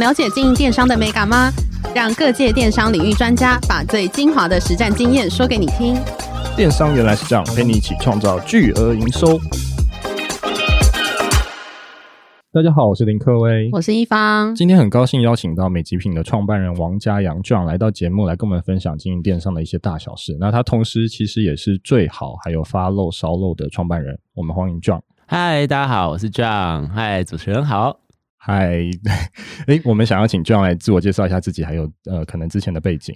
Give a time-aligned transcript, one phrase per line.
[0.00, 1.52] 了解经营电商的美感吗？
[1.94, 5.94] 让各界电商领域专家把最精华的实战经验说给你听。
[6.56, 9.38] 电商原来是这样，陪你一起创造巨额营收。
[12.50, 14.54] 大家好，我是林克威，我是一方。
[14.54, 20.34] 今天很高兴邀请到美极品的创办人王家阳 John 来到节目，来跟我们分享经营电商的一些大小事。
[20.40, 24.18] 那他同时其实也是最好还有 Follow 烧漏的创办人。
[24.34, 25.02] 我们欢迎 John。
[25.26, 26.88] 嗨，大家好，我是 John。
[26.88, 28.00] 嗨，主持人好。
[28.42, 28.88] 嗨，
[29.66, 33.14] 哎，我们想要请 John 来自我介绍一下自己，还有呃，可能之前的背景。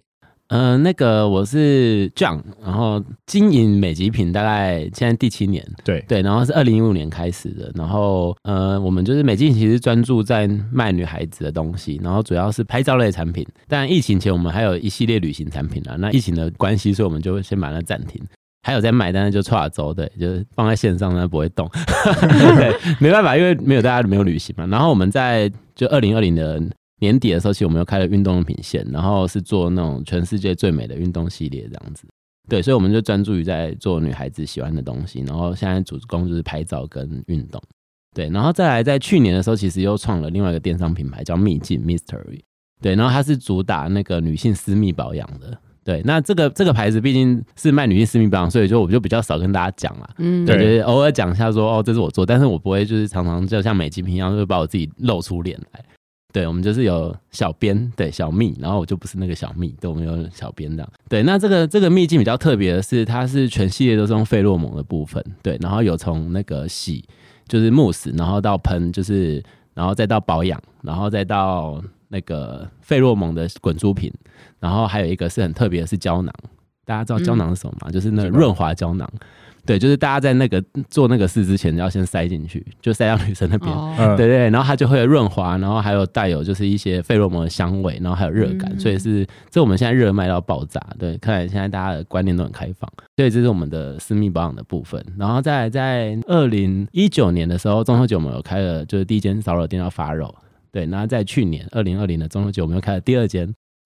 [0.48, 13.46] 嗯、呃，那个我是 John，然后经营美极品大概现在第七年，对对，然后是二零一五年开始的，然后呃，我们就是美极品其实专注在卖女孩子的东西，然后主要是拍照类产品。
[13.66, 18.22] 但疫情前我们还有一系列旅行产品啊，那疫情的关系，所以我们就会先把它暂停。
[18.64, 21.68] 还有在买单的就跨州，对，就是放在线上，那不会动。
[22.56, 24.66] 对，没办法，因为没有大家没有旅行嘛。
[24.66, 26.58] 然后我们在就二零二零的
[26.98, 32.06] 年底的时候，其实我们又开了运动用品线，然后是做那种全世界最美的运动系列这样子。
[32.48, 35.22] 对，所以我们就专注于在做女孩子喜欢的东西。
[35.26, 37.62] 然后现在主攻就是拍照跟运动。
[38.14, 42.40] 对，然后再来在去年的时候，其实又创了另外一个电商品牌叫秘境 Mystery。
[42.80, 45.58] 对，然后它是主打那个女性私密保养的。
[45.84, 50.08] 对，那这个这个牌子毕竟是卖女性私密保养，所以就我就比较少跟大家讲啦。
[50.16, 55.84] 嗯，对，就是偶尔讲一下说哦，这是我做，但是我不会就是常常就像美极品一样，就会把我自己露出脸来。
[56.32, 60.92] 对，我们就是有小编，对，小蜜，然后我就不是那个小蜜，对，我们有小编这样。
[61.08, 67.04] 对，那这个这个秘境比较特别的是，它是全系列都是用费洛蒙的部分，对，然后有从那个洗
[67.46, 69.40] 就是慕斯，然后到喷，就是
[69.74, 71.80] 然后再到保养，然后再到。
[72.14, 74.08] 那个费洛蒙的滚珠瓶，
[74.60, 76.32] 然后还有一个是很特别的是胶囊，
[76.84, 77.88] 大家知道胶囊是什么吗？
[77.90, 79.10] 嗯、就是那个润滑胶囊，
[79.66, 100.32] 对，就是大家在那个做那个事之前要先塞进去，就塞到女生那边，哦、对对，然后它就会有润滑，然后还有带有就是一些费洛蒙的香味，然后还有热感，嗯、所以是这我们现在热卖到爆炸，对，看来现在大家的观念都很开放，所以这是我们的私密保养的部分，然后再在二零一九年的时候，中秋节我们有开了就是第一间烧肉店叫发肉。
[100.74, 103.42] 对，然后在去年二零二零的中秋节，我们又开了第二间，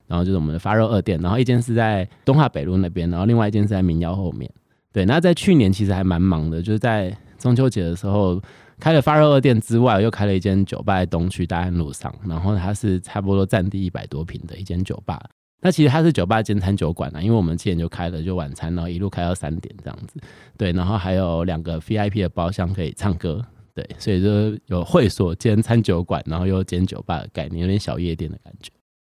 [0.06, 4.50] 然后就是我们的发热二店，然后一间是在东华北路那边，然后另外一间是在民谣后面。
[4.90, 8.40] 对，那在去年其实还蛮忙的，就是在中秋节的时候
[8.80, 15.22] 开了发热二店之外，又开了一间酒吧在东区大安路上，然后它是差不多占地一百多平的一间酒吧。
[15.60, 20.18] 那其实它是酒吧兼餐酒馆啊，因为我们七点就开了，就晚餐，然后一路开到三点这样子。
[20.56, 23.44] 对，然后还有两个 VIP 的包厢可以唱歌。
[23.78, 28.72] 对，所以就有会所兼餐酒馆，然后又兼酒吧的概念，有点小夜店的感觉。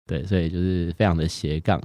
[0.07, 1.81] 对，所以就是非常的斜杠。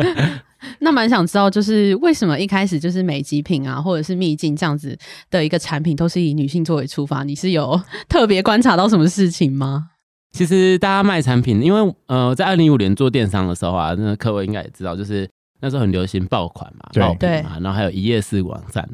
[0.80, 4.96] 那蛮想知道，就是为什么一开始就是美极品啊，或者是秘境这样子
[5.28, 7.22] 的一个产品，都是以女性作为出发？
[7.22, 7.78] 你是有
[8.08, 9.90] 特别观察到什么事情吗？
[10.32, 15.28] 其实大家卖产品，因为呃，在二零一五年做电商的时候啊，那各位应该也知道，就是
[15.60, 18.88] 那时候很流行爆款嘛，爆品嘛，然后还有一页式网站。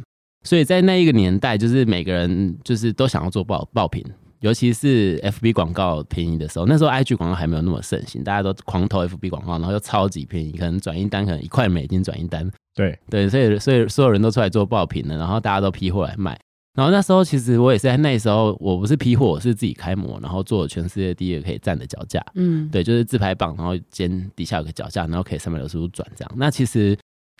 [0.46, 4.02] 所以在那一个年代，就是每个人就是都想要做爆爆品，
[4.40, 6.66] 尤其是 FB 广告便宜的时候。
[6.66, 12.48] 那时候 IG 广告还没有那么盛行，大家都狂投 FB 广告，然后又超级便宜，可能转一单可能一块美金转一单。
[12.74, 16.38] 对对，所以所以所有人都出来做爆品了，然后大家都批货来卖。
[16.76, 22.24] 然后那时候其实我也是在那时候，我不是批货，我是自己开模，然后做全世界第一个可以站的脚架。
[22.34, 26.32] 嗯，对，就是自拍棒，然后肩底下有个脚架，然后可以三百六十度转这样。
[26.36, 26.96] 那其实。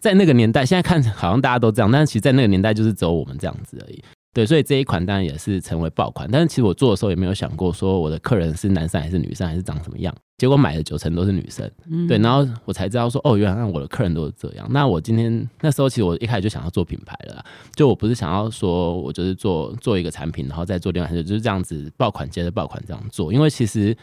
[0.07, 4.01] 在那个年代，现在看好像大家都这样，但是其实，在那个年代就是只有我们这样子而已。
[4.33, 6.31] 对，所以这一款当然也是成为爆款。
[6.31, 10.15] 但是其实我做的时候也没有想过说我的客人是男生还是女生，还是长什么样。
[10.39, 11.69] 结果买的九成都是女生。
[11.91, 14.65] 嗯，对，然后我才知道说，哦，原来我的客人都是这样。
[14.71, 23.33] 那我今天那时候其实我一开始就想要做品牌了，就我不是想要说我就是做做一个产品，然后再做另外一个，就是这样子爆款接着爆款这样做。
[23.33, 23.97] 因为其实。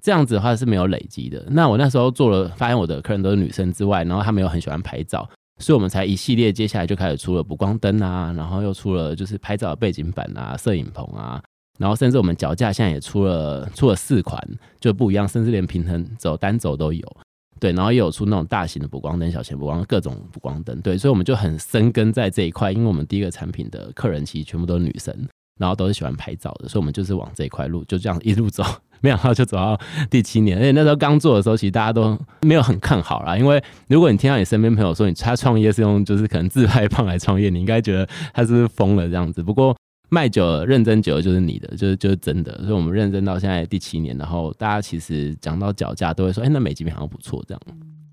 [0.00, 1.44] 这样子的话是没有累积的。
[1.50, 11.42] 那我那时候做了，发现我的客人都是女生之外，然后他们又很喜欢拍照，所以我们才一系列接下来就开始出了补光灯啊，然后又出了就是拍照的背景板啊、摄影棚啊，
[11.78, 14.42] 然后甚至我们脚架现在也出了出了四款，
[14.80, 17.16] 就不一样，甚至连平衡轴、单轴都有。
[17.60, 20.80] 对，然后也有出那种大型的补光灯、小型补光、各种补光灯。
[20.80, 25.12] 对，所以我们就很深耕在这一块，因为我们第一个产品的客人其实全部都是女生，
[25.58, 28.62] 然后都是喜欢拍照的，所以我们就是往这一块路，就这样一路走。
[29.02, 29.78] 没想到就走到
[30.10, 33.36] 第七年，而且那时候刚做的时候，其实大家都没有很看好啦。
[33.36, 39.42] 因为如果你听到你身边朋友说你他创业是用就是可能自拍棒来创业，你应该觉得他是不是疯了这样子。
[39.42, 39.76] 不过
[40.08, 42.56] 卖久了、认真久了就是你的，就是就是真的。
[42.62, 47.60] 所以我们认真到现在第七年，然后大家其实讲到脚架都会说：“哎，那美极品好像不错。”这样。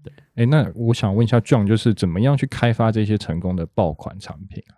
[0.03, 4.73] 对，哎，那我想问一下 John，就是怎么样去开发这些成功的爆款产品啊？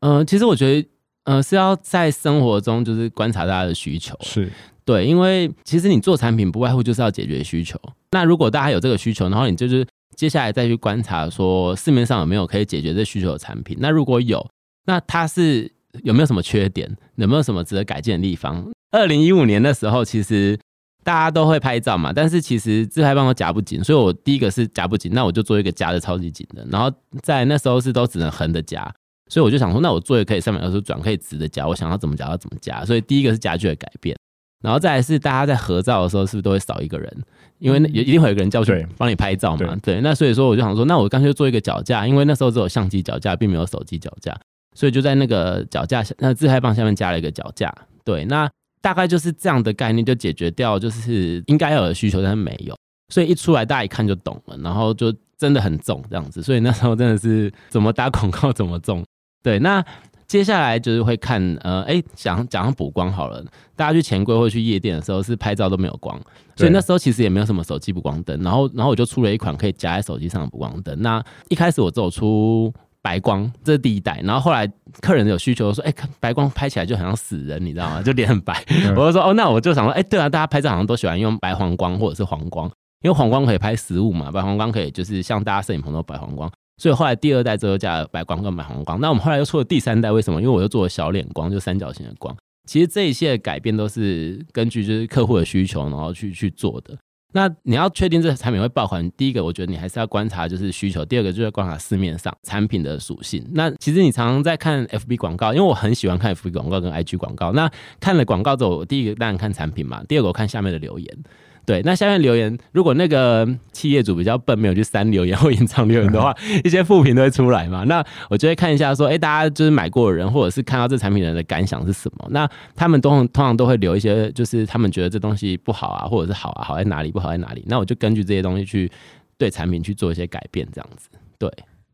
[0.00, 0.88] 嗯、呃，其实我觉得。
[1.24, 4.50] 呃，是要在生活中就是观察大家的需求，是
[4.84, 7.78] 对，因为其实你做产品不外乎就是要解决需求。
[8.10, 9.86] 那如果大家有这个需求，然后你就是
[10.16, 13.76] 接下来再去观察说市面上有没有可以解决这需求的产品。
[13.80, 14.44] 那如果有，
[14.86, 15.70] 那它是
[16.02, 16.94] 有没有什么缺点？
[17.16, 18.66] 有没有什么值得改进的地方？
[18.90, 20.58] 二零一五年的时候，其实
[21.04, 26.66] 大家都会拍照嘛，但是其实自拍棒都夹不紧，所以我第一个是夹不紧，那我就做一个夹的超级紧的。
[26.70, 26.90] 然后
[27.22, 28.92] 在那时候是都只能横的夹，
[29.30, 32.84] 所以我就想说，那我做一个可以三百六十度转，可以直的夹，我想要怎么夹要怎么夹。
[32.84, 34.16] 所以第一个是夹具的改变。
[34.62, 37.22] 然后再来是大家在合照的时候，是不是都会少一个人？
[37.58, 39.76] 因为一定会有一个人叫去帮你拍照嘛。
[39.82, 44.36] 对，对，那所以说我就想说，那我干脆做一个脚架，因为那时候只有相机脚架，并没有手机脚架，
[44.74, 47.72] 所以就在那个脚架下，那自拍棒下面加了一个脚架。
[48.04, 48.50] 对，那
[48.80, 52.76] 大概就是这样的概念，就解决掉就是应该有的需求，但是没有，
[53.12, 56.42] 所以一出来大家一看就懂了，然后就真的很重这样子。
[56.42, 59.04] 所以那时候真的是怎么打广告怎么重。
[59.42, 59.84] 对，那。
[60.32, 63.44] 接下来就是会看，呃，哎，讲讲上补光好了。
[63.76, 66.18] 大家去钱柜或去夜店的时候，是拍照都没有光，
[66.56, 68.40] 所以那时候其实也没有什么手机补光灯。
[68.40, 70.98] 然后，然后我就出了一款可以夹在手机上的补光灯。
[71.02, 74.22] 那一开始我只有出白光，这是第一代。
[74.24, 74.66] 然后后来
[75.02, 78.00] 客人有需求说，哎，白光拍起来就好像死人，你知道吗？
[78.02, 78.64] 就脸很白。
[78.96, 82.66] 我就说，哦，那我就想说，哎，对啊，大家拍照好像都喜欢用白黄光或者是黄光，
[83.02, 86.50] 因为黄光可以拍实物嘛，白黄光可以就是像大家摄影棚都白黄光。
[86.82, 90.42] 所以后来第二代之后加了白光跟白红光，那我们后来又出了第三代，为什么？
[90.42, 92.36] 因为我又做了小脸光，就三角形的光。
[92.66, 96.98] 其实这一些改变都是根据就是客户的需求，然后去去做的。
[97.34, 103.48] 那你要确定这个产品会爆款，第一个我觉得你还是要观察就是需求，第二个就是观察市面上产品的属性。
[103.52, 107.52] 那其实你常常在看 FB 广告，因为我很喜欢看 FB 广告跟 IG 广告。
[107.52, 107.70] 那
[108.00, 111.18] 看了广告之后，我第一个当然看产品嘛，第二个我看下面的留言。
[111.64, 117.84] 对，那下面留言，如果那个企业主比较笨，没有去删留言或隐藏留言的话， 一些负评都会出来嘛。
[117.84, 122.26] 那我就会看一下，说，哎，大家就是买过的人，或者是看到这产品人的感想是什么？
[122.30, 127.64] 那他们都通常都会留一些，就是他们觉得这东西不好啊，或者是好啊，好在哪里，不好在哪里？
[127.68, 128.90] 那我就根据这些东西去
[129.38, 131.08] 对产品去做一些改变，这样子。
[131.38, 131.48] 对，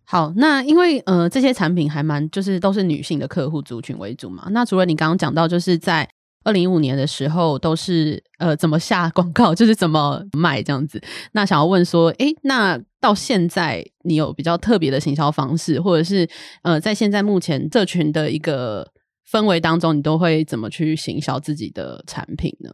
[0.05, 4.49] 好，那因为呃，这些产品还蛮就是都是女性的客户族群为主嘛。
[4.50, 6.09] 那除了你刚刚讲到，就是在
[6.44, 11.00] 二零一五年的时候，都是呃怎么下广告， 就是怎么卖这样子。
[11.32, 16.29] 那想要问说，诶，那到现在你有比较特别的行销方式，或者是
[16.62, 18.87] 呃在现在目前这群的一个
[19.31, 22.70] 氛围当中，你都会怎么去行销自己的产品呢？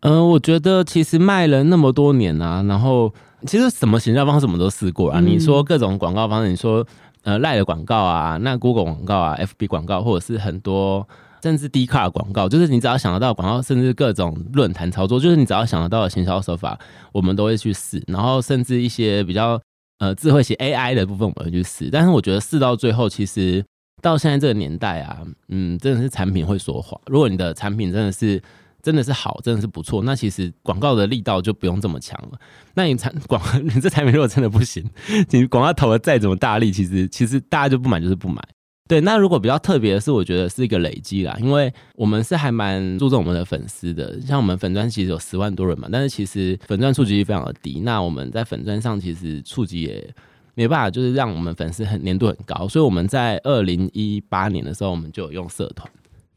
[0.00, 3.12] 嗯、呃，我觉得其实卖了那么多年啊，然后
[3.46, 5.20] 其实什么行销方式我们都试过啊。
[5.20, 6.86] 嗯、你说各种广告方式，你说
[7.24, 11.06] 呃赖的广告啊，那 Google 广告啊，FB 广告，或者是很多。
[11.42, 16.78] 甚至 Dcard 广告，就是你只要想得到广告，甚至各种论坛操作，就是你只要想得到的行销手法，
[17.12, 18.02] 我们都会去试。
[18.06, 19.60] 然后甚至一些比较
[19.98, 21.90] 呃智慧型 AI 的部分，我们会去试。
[21.90, 23.62] 但是我觉得试到最后，其实
[24.00, 25.18] 到现在这个年代啊，
[25.48, 26.98] 嗯，真的是产品会说话。
[27.08, 28.42] 如果你的产品真的是
[28.84, 32.38] 真的是好，真的是不错，那其实广告的力道就不用这么强了。
[32.74, 34.84] 那你产广， 你这产品如果真的不行，
[35.32, 38.40] 你广告投的再怎么大力，其实其实大家就不买就是不买。
[38.86, 47.80] 对，那如果比较特别的是，我觉得是一个累积啦，因为我们是还蛮注重我们的粉丝的，像我们粉钻其实有十万多人嘛，但是其实粉钻触及率非常的低。
[47.80, 50.14] 那我们在粉钻上其实触及也
[50.54, 55.90] 没办法，就是让我们粉丝很粘度很高，所以我们在二零一八年的时候，我们就有用社团。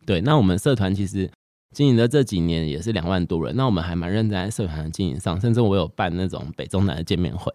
[0.05, 1.29] 对，那我们社团其实
[1.73, 7.53] 经营的这几年也是两万多人，那我们还蛮认真在社团的经营上，甚至我有办那种北中南的见面会。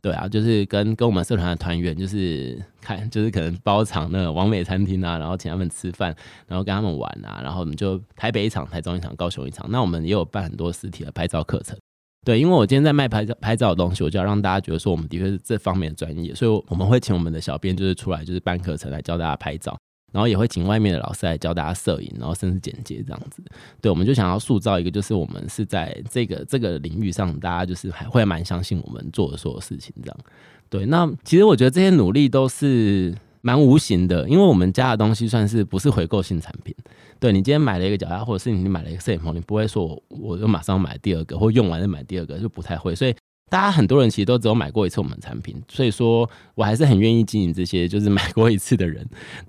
[0.00, 6.14] 对啊，就是跟跟我们社团的团员，就是看，就是可能包场那个网美餐厅啊，然后请他们吃饭，
[6.46, 9.68] 然后跟他们玩啊，然后我们就台北一场，台中一场，高雄一场。
[9.70, 11.76] 那我们也有办很多实体的拍照课程。
[12.24, 19.76] 对，因为我今天在卖拍照拍照的东西，我就要让大家觉得说我们的确是这方面的专业，所以我们会请我们的小编就是出来就是办课程来教大家拍照。
[20.10, 23.42] 然后也会请外面的老师来教大家摄影，然后甚至剪接这样子。
[23.80, 30.16] 对，我们就想要塑造一个，就是我们是在这个这个领域上，大家就是还会蛮相信我们做的所有事情这样。
[30.70, 36.74] 对，那其实我觉得这些努力都是蛮无形的，因为我们家的东西算是不是回购性产品。
[37.18, 42.94] 对，你今天买了一个脚架，或者是你买了一个摄影棚，你不会说我我就马上买第二个，或用完再买第二个，就不太会。
[42.94, 43.14] 所以。
[43.50, 49.06] 大家很多人其实都只有买过一次我们的产品，所以说我还是很愿意经营这些就是买过一次的人。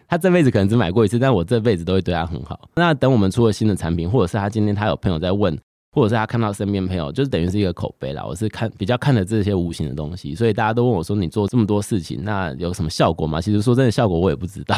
[0.08, 2.70] 他这辈子可能只买过一次，但我这辈子都会对他很好。
[2.76, 5.58] 那等我们出了新的产品，或者是他今天他有朋友在问，
[5.92, 8.24] 或者是他看到身边朋友，就是等于是一个口碑啦。
[8.26, 14.76] 我是看比较看的这些无形的东西，所以大家都问我说：“你做这么多事情，那有什么效果吗？”其实说真的，效果我也不知道。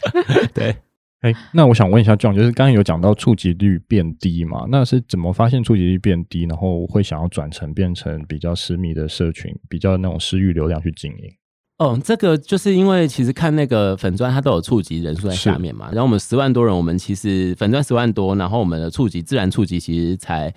[0.52, 0.76] 对。
[1.20, 4.66] 哎，那我想问一下 John，就是刚刚有讲到触及率变低嘛？
[4.68, 11.30] 那是怎么发现触及率变低，然后会想要转成变成比较私密的社群，比较那种私域流量去经营？
[11.78, 15.86] 哦，这个就是因为其实看那个粉钻，它都有触及人数在下面嘛。
[15.86, 20.52] 然后我们十万多人，我们其实粉钻十万多，然后我们的触及自然触及其实才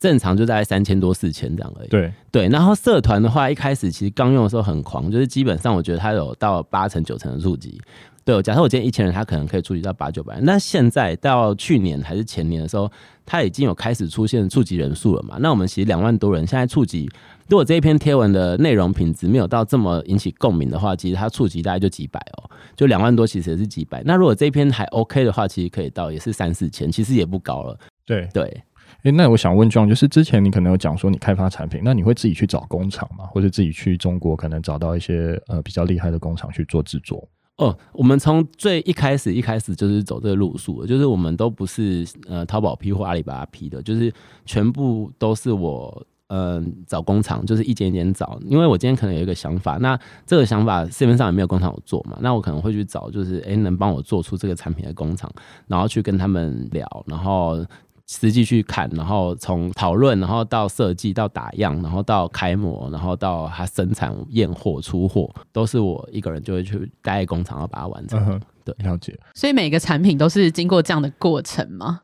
[0.00, 1.88] 正常就大概三千多四千这样而已。
[1.88, 7.80] 对对，然后社团的话，一开始其实刚用的时候很狂，就是基本上我觉得它有到八成九成的触及。
[8.24, 10.40] 对，假设我今天一千人，他可能可以触及到八九百。
[10.40, 12.90] 那现在到去年还是前年的时候，
[13.26, 15.36] 他已经有开始出现触及人数了嘛？
[15.40, 17.06] 那我们其实两万多人现在触及，
[17.48, 24.02] 如果这一篇贴文的内容品质没有到这么引起共鸣的话，其实它触及大概就几百哦，就两万多其实也是几百。
[24.06, 27.78] 那如果这一篇还 OK 的话，其实可以到也是三四千，其实也不高了。
[28.06, 33.26] 对对，哎、欸，那我想问 John，就是之前你可能有讲说你开发产品，那你会自己去找工厂吗？
[33.26, 37.28] 或者自己去中国可能找到一些呃比较厉害的工厂去做制作？
[37.56, 44.12] 哦，我们从最一开始一开始就是走这个路数，就是我们都不是呃淘宝批或阿里巴巴批的，就是
[44.44, 49.96] 全部都是我嗯、找工厂，就是一间一间找，因为我今天可能有一个想法，那
[50.26, 55.30] 这个想法市面上也没有工厂有做嘛，那我可能会去找，就是诶能帮我做出这个产品的工厂，
[55.68, 57.64] 然后去跟他们聊，然后。
[58.06, 68.22] 实际去看，然后从讨论，然后到设计，到打样，然后到开模，然后到它生产、验货、出货，都是我一个人就会去待在工厂，要把它完成。
[68.28, 69.18] 嗯、对，了解。
[69.34, 72.02] 所以每个产品都是经过这样的过程吗？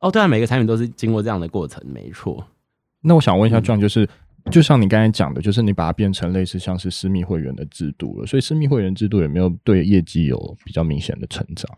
[0.00, 2.44] 哦，对啊，每个产品都是经过这样的过程，没错。
[3.00, 4.04] 那我想问一下，John，就是、
[4.44, 11.70] 嗯、就像你刚才讲的，就是你把它变成类似像是私密会员的制度了，所以私密会员制度有没有对业绩有比较明显的成长？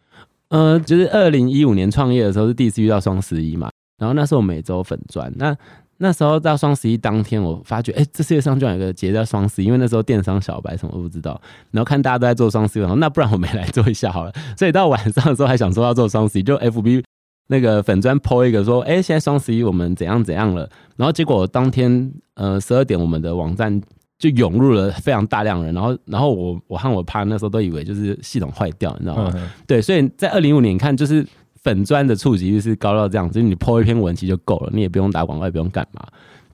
[0.50, 5.54] 呃，就是二零一五年创业的时候是第一次遇到双十一嘛，然后那时候每周粉钻，那
[5.98, 11.38] 那时候到双十一当天，我发觉，哎、这世界上居然有个节叫双十一，因为那时候电商小白什么都不知道，
[11.70, 17.02] 然后看大家都在做双十一，然后那不然我们来做一下好了，所以到晚上的时候还想说要做双十一，就 FB
[17.48, 23.82] 那个粉钻 po 一个说，哎、现在双十一我们怎样怎样了，然后结果当天呃十二点我们的网站。
[24.18, 29.30] 就涌入了非常大量人，然后，然后我我和我爸那时候都以为就是系统坏掉，你知道吗？
[29.34, 31.24] 嗯、对，所以在二零一五年，你看就是
[31.62, 36.04] 粉砖的触及率是高到这样，就是你 po 一篇文其实就够了，你也不用打广告，也不用干嘛。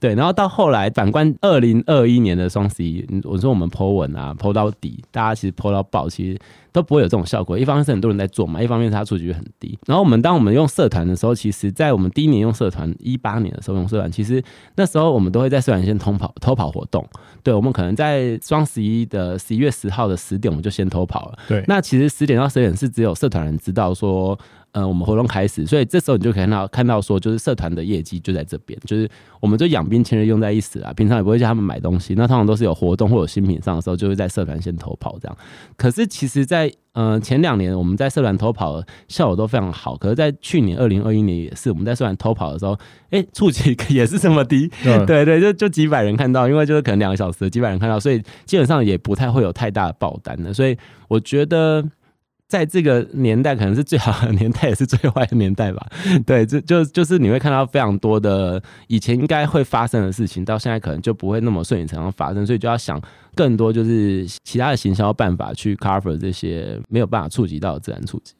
[0.05, 6.37] 对，然后到后来，反观二零二一年的双十一，我说我们 po 文啊，po 到底，大家其实 po 到爆，其实
[6.71, 7.57] 都不会有这种效果。
[7.57, 9.75] 一方面是很多人在做嘛，一方面是它触及率很低。
[9.87, 14.43] 然后我们当我们用社团的时候，其实在我们第一年用社团，一八年的时候用社团，其实
[14.75, 17.03] 那时候我们都会在社团先偷跑偷跑活动。
[17.41, 21.39] 对，我们可能在双十一的十一月十号的十点，我们就先偷跑了。
[21.47, 24.37] 对，那其实十点到十点是只有社团人知道说。
[24.75, 35.37] 呃，我们活动开始，所以这时候你就可以看到看到说，就是社团的业绩就在这边，就是我们就养兵千日用在一时啊，平常也不会叫他们买东西，那通常都是有活动或有新品上的时候，就会在社团先偷跑这样。
[35.77, 42.77] 可是其实在，在呃前两年我们在社团偷跑的效果都非常好，可是，在去年二零二一年也是我们在社团偷跑的时候，
[43.11, 50.77] 哎，触及也是这么低，对对对，就就几百人看到，因为就是可能两个小时几百人看到，所以基本上也不太会有太大的爆单的，所以
[51.07, 51.81] 我觉得。
[52.47, 55.83] 在这个年代，可能是最好的年代，也是最坏的年代吧。
[56.27, 63.01] 对，就就就是你会看到非常多的以前应该会发生的事情，到现在可能就不会那么顺理成章发生，所以就要想
[63.33, 68.35] 更多就是其他的行销办法去 cover 这些没有办法触及到的自然触及。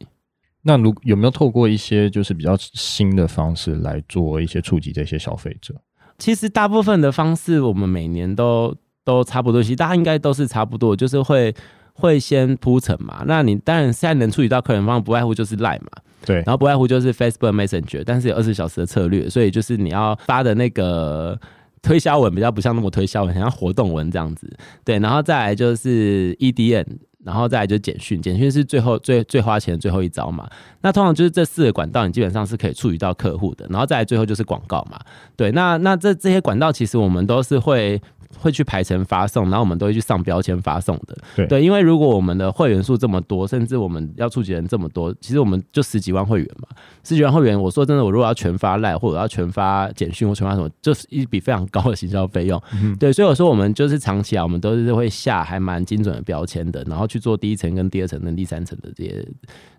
[0.62, 5.74] 那如有没有透过一些就是比较新的方式来做一些触及这些消费者？
[6.20, 11.52] 其实大部分的方式我们每年都都差不多，其实大家应该都是差不多，就是会。
[11.98, 13.24] 会先铺陈嘛？
[13.26, 15.92] 那你当然现在能触及到客人方，不外乎就是 Line 嘛，
[16.26, 21.40] 对，然后不外乎就是 Facebook Messenger，但是有二十四小时的策略，所以就是你要发的那个
[21.82, 24.46] 推销文比较不像那么推销文，很像活动文这样子，
[24.84, 26.86] 对，然后再来就是 EDN，
[27.24, 30.50] 然后再来就是简讯，简讯是最后最最花钱的最后一招嘛。
[30.82, 35.00] 那通常就是这四个管道，你基本上是可以触及到客户的，然后再来最后就是广告嘛，
[35.38, 38.02] 对，那那这这些管道其实我们都是会。
[38.38, 41.18] 会去排程发送，然后我们都会去上标签发送的。
[41.36, 46.68] 对，对，因为如果我们的会员数这么多，甚至我们要触及人这么多，其实我们就十几万会员嘛，
[47.04, 52.62] 十几万会员，我说真的，我如果要全发赖，或者要全发简讯或全发什么，就是一笔非常高的行销费用。
[52.74, 59.28] 嗯、对，所以我说我们就是长期啊，我们都是会下还蛮精准的标签的，然后去做第一层、跟第二层、跟第三层的这些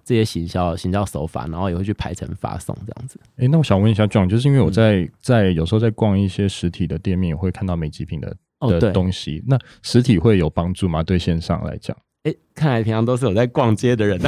[0.05, 3.19] 这些行销行销手法，然后也会去排程发送这样子。
[3.37, 8.37] 哎、欸，那我想问一下，John，就是因为我在、嗯、在有时候在逛一些实体的店面，也会看到美极品的。
[8.61, 11.03] 的东西，那实体会有帮助吗？
[11.03, 14.19] 对线上来讲，哎、欸，看来平常都是有在逛街的人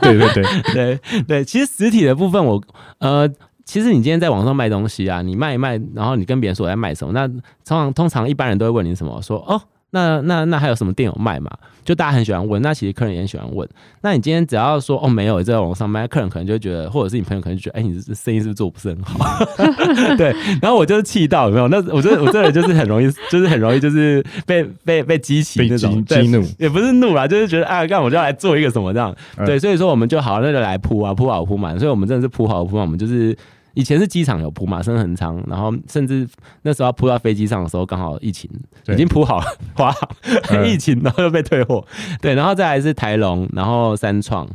[0.00, 0.44] 对对 对。
[0.72, 2.62] 对 对，其实实体的部分我，我
[2.98, 3.28] 呃，
[3.64, 9.60] 其实你今天在网上卖东西啊，你卖一卖，然后你跟别人说我在卖什么，那通常通常一般人都会问你什么，说哦。
[9.94, 11.48] 那那那还有什么店有卖嘛？
[11.84, 13.68] 就大家很喜欢问，那其实客人也很喜欢问。
[14.00, 19.44] 那你今天只要说哦没有在网上卖，客人可能就觉得，或者是你朋友可能就觉得，哎、欸，你这生意是不是做不是很好？
[20.16, 20.34] 对。
[20.60, 21.68] 然后我就是气到有没有？
[21.68, 29.14] 那我觉得我这人就是很容易，就是很容易就是被被被激起那种激怒，也不是怒啦，就是觉得啊，干我就要来做一个什么这样。
[29.36, 31.78] 嗯、对，所以说我们就好，那就来铺啊，铺好铺满。
[31.78, 33.36] 所以我们真的是铺好铺满，我们就是。
[33.74, 36.26] 以前是机场有铺嘛，升恒昌，然后甚至
[36.62, 38.50] 那时候要铺到飞机上的时候，刚好疫情
[38.88, 39.46] 已经铺好了，
[39.78, 39.94] 哇，
[40.64, 41.84] 疫情然后又被退货，
[42.22, 44.48] 对，然后再来是台龙，然后三创，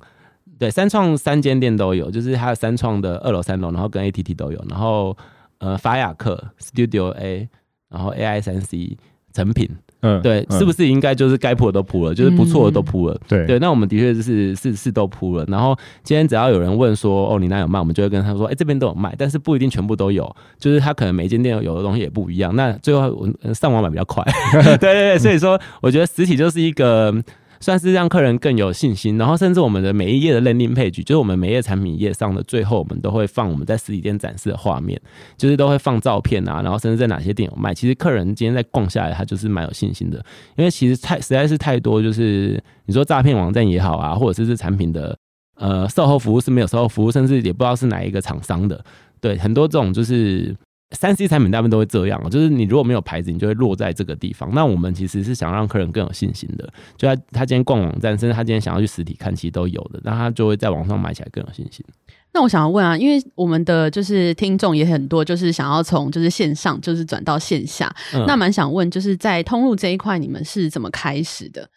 [0.57, 5.15] 对，三创三间店都有，就是还有三创的二楼、三楼，然后跟 ATT 都有，然后
[5.59, 7.49] 呃法雅克 Studio A，
[7.89, 8.97] 然后 AI 三 C
[9.33, 9.69] 成品。
[10.01, 13.13] 嗯，对，是不是应该就是该铺的都铺了，就是不错的都铺了？
[13.15, 15.45] 嗯、对对，那我们的确是是是都铺了。
[15.47, 17.79] 然后今天只要有人问说，哦，你那有卖？
[17.79, 22.55] 我们就会跟他说，哎，这边都有卖，但是不一定全部都有，就是他可能每间店有的东西也不一样。
[22.55, 27.13] 那最后我上网买比较快， 对对对，所以说我觉得实体就是一个。
[27.59, 34.99] 算是让客人更有信心，然后甚至我们的每一页的 landing page，就是我们每页产品页上的最后，我们都会放我们在实体店展示的画面，
[35.37, 37.73] 就是都会放照片啊，然后甚至在哪些店有卖。
[37.73, 40.23] 其实客人今天在逛下来，他就是蛮有信心的，
[40.55, 45.17] 因为其实太实在是太多，就是你说诈骗网站也好啊，或者是这产品的
[45.55, 48.83] 呃售后服务是没有售后服务，甚至也不知道是哪一个厂商的，
[49.19, 50.55] 对，很多这种就是。
[50.91, 54.51] 三 C 产品大部分都会这样，就是你如果没有牌子，你就会落在这个地方。
[54.55, 56.67] 那我们其实是想让客人更有信心的，
[56.97, 61.85] 就他他今天逛网站，甚至他今天想要去实体看，其实都有的，那他就会在网上买起来更有信心。
[62.33, 71.69] 那我想要问啊，因为我们的就是听众也很多，就是想要从就是线上就是转到线下，嗯、那蛮想问，就是在通路这一块，你们是怎么开始的？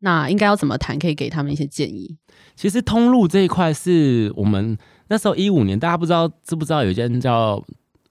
[0.00, 0.98] 那应该要怎么谈？
[0.98, 2.16] 可以给他们一些建议。
[2.56, 4.78] 其实通路这一块是我们
[5.08, 7.62] 那时候一五年，大家不知道知不知道有一间叫。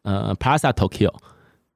[0.04, 1.14] 呃，Plaza Tokyo，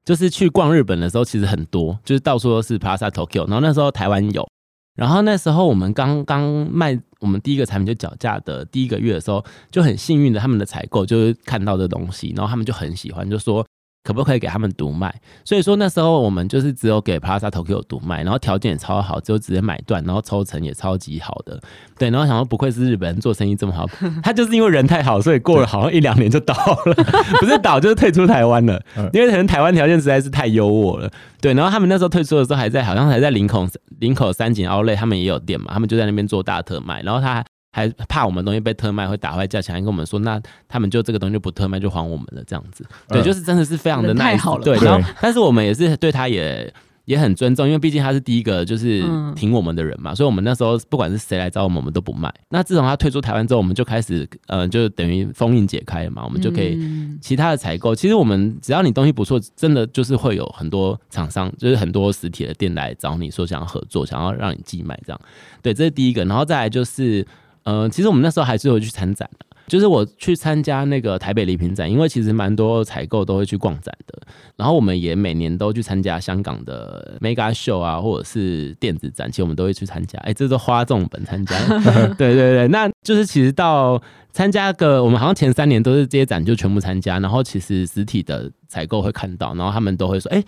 [0.04, 3.46] 就是去逛日本的时候，其实很多，就是到处都是 Plaza Tokyo。
[3.48, 4.48] 然后那时候台湾有，
[4.94, 13.66] 然后那时候我们刚刚卖我们第一个产品就脚架的第一个月的时候，就很幸运的，他们的采购就是看到这东西，然后他们就很喜欢，就说。
[14.08, 15.14] 可不可以给他们独卖？
[15.44, 21.60] 所以说那时候我们就是只有给 Plaza Tokyo 独卖，然后条件也超好，就直接买断，然后抽成也超级好的。
[21.98, 23.86] 对，然后想说不愧是日本人做生意这么好，
[24.24, 26.54] 他就是因为人太好，所以过了好像一两年就倒
[26.86, 26.94] 了，
[27.38, 31.10] 不是倒就是退出台湾了，因为可能台湾条件实在是太优渥了。
[31.42, 33.68] 对，然后他们那时候退出的时候还在好像还在林口
[33.98, 37.44] 林口三井奥莱，他们也有店嘛，他们就在那边做大特卖，然后他。
[37.70, 42.84] 还怕我们东西被特卖会打坏价钱，还跟我们说，那他们就这个东西就不特卖，就还我们了这样子。
[43.08, 44.64] 对，就是真的是非常的 nice，太好了。
[44.64, 46.72] 对，然后但是我们也是对他也
[47.04, 49.04] 也很尊重，因为毕竟他是第一个就是
[49.36, 52.32] 挺我们的人嘛，所以我们那时候不管是谁来找我们，我们都不卖。
[52.48, 56.78] 那自从他退出台湾之后，我们就开始呃，就等于封印解开了嘛，我们就可以
[57.20, 57.94] 其他的采购。
[57.94, 65.20] 其实我们只要你东西不错，真的就是会有很多厂商，就是很多实体的店来找你说想要合作，想要让你寄卖这样。
[65.62, 67.26] 对，这是第一个，然后再来就是。
[67.68, 74.18] 嗯、呃，其实我们那时候还是有去参展的，就是我去参加那个台北礼品展，因为其实蛮多采购都会去逛展的。
[74.56, 80.18] 然后我们也每年都去参加香港的 Mega Show 啊，或者是电子展，其实我们都会去参加。
[80.20, 81.54] 哎，这都花重本参加。
[82.16, 84.00] 对对对，那就是其实到
[84.32, 90.42] 参加个，我们好像前三年都是这些展就全部参加，然后其实实体的采购会看到，然后他们都会说，哎，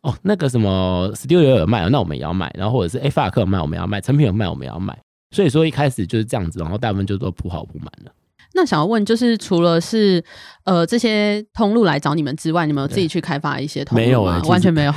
[0.00, 2.50] 哦，那个什么 Studio 有卖，那我们也要卖。
[2.56, 4.00] 然后或者是哎，法克有卖，我们要卖。
[4.00, 4.96] 成品有卖，我们要卖。
[5.32, 8.12] 所以说一开始就是这样子，然后大部分就都铺好铺满了。
[8.54, 10.22] 那想要问，就是除了是
[10.64, 14.06] 呃这些通路来找你们之外，你们有自己去开发一些通路吗？
[14.06, 14.92] 没有、欸，完全没有。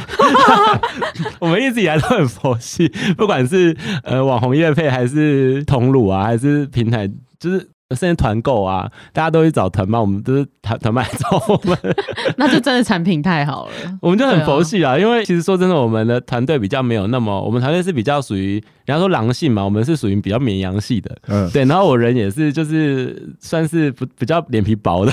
[1.39, 7.71] 我们一直以来都很佛系，不管是呃网红业配，还是通路啊，还是平台，就是。
[7.91, 11.77] 甚至团购啊，大家都去找团嘛，我们都是团团卖找我们，
[12.35, 13.71] 那就真的产品太好了，
[14.01, 14.97] 我们就很佛系啊。
[14.97, 21.65] 因为其实说真的，我们的团队比较没有那么，我们团队是比较属于人家说狼性嘛，我们是属于比较绵羊系的，嗯，对。
[21.65, 25.11] 然后我人也是就是算是不比较脸皮薄的，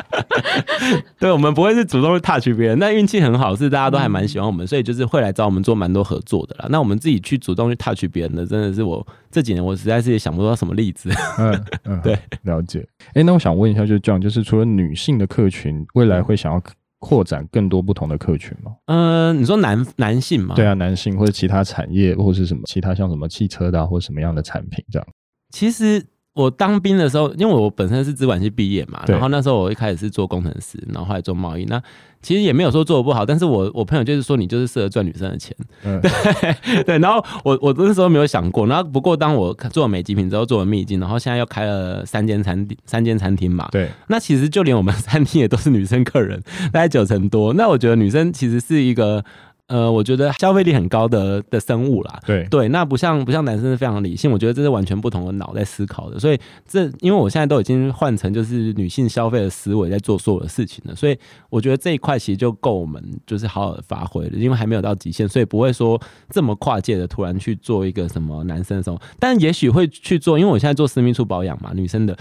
[1.18, 6.66] 对，我们不会是主动去 touch 别人，那运气很好，是大家都还蛮喜欢我们，所以就是会来找我们做蛮多合作的啦。
[6.68, 11.10] 那我们自己去主动去 touch 别人的，真的是我这几年我实在是也想不到什么例子。
[11.38, 12.86] 嗯嗯， 对，了解。
[13.08, 16.60] 哎、欸，那我想问一下，就是这样，就是除了女性的客群，未来会想要
[16.98, 18.72] 扩展更多不同的客群吗？
[18.86, 20.54] 嗯、呃，你说男男性吗？
[20.54, 25.08] 对啊，男性或者其他产业，或者是什么其他像什么汽车的、啊，或者什么样的产品这样？
[25.50, 26.06] 其实。
[26.36, 31.64] 我当兵的时候，因为我本身是资管系毕业嘛，然后那时候我一开始是做工程师，然后后来做贸易。
[31.64, 31.82] 那
[32.20, 36.98] 其实也没有说做的不好，但是我我朋友就是说你就是适合赚女生的钱，嗯、对 对。
[36.98, 43.88] 然后我我那时候没有想过，然后不过当我做了美极品之后，做了秘境，然后现在又开了三间餐厅三间餐厅嘛，对。
[44.08, 47.54] 那其实就连我们餐厅也都是女生客人，大概九成多。
[47.54, 49.24] 那我觉得女生其实是一个。
[49.68, 52.20] 呃，我觉得消费力很高的的生物啦。
[52.24, 56.20] 对对，那不像不像男生是非常理性，我觉得这是完全不同的脑在思考的。
[56.20, 61.18] 所以这因为我现在都已经换成就是女性消费的思维在做所有的事情了，所以
[61.50, 66.00] 我觉得这一块其实就够我们就是好好的发挥了，因为还没有到极限，所以不会说
[66.30, 72.16] 这么跨界的突然去做一个什么男生的时候，但也许会去做，因为我现在做私密处保养嘛，女生的。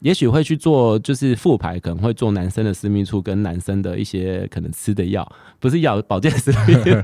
[0.00, 6.74] 也许会去做，就是复牌，可能会做男生的私密处跟男生的一些可能吃的药，不是药，保健食品。
[6.84, 7.02] 对，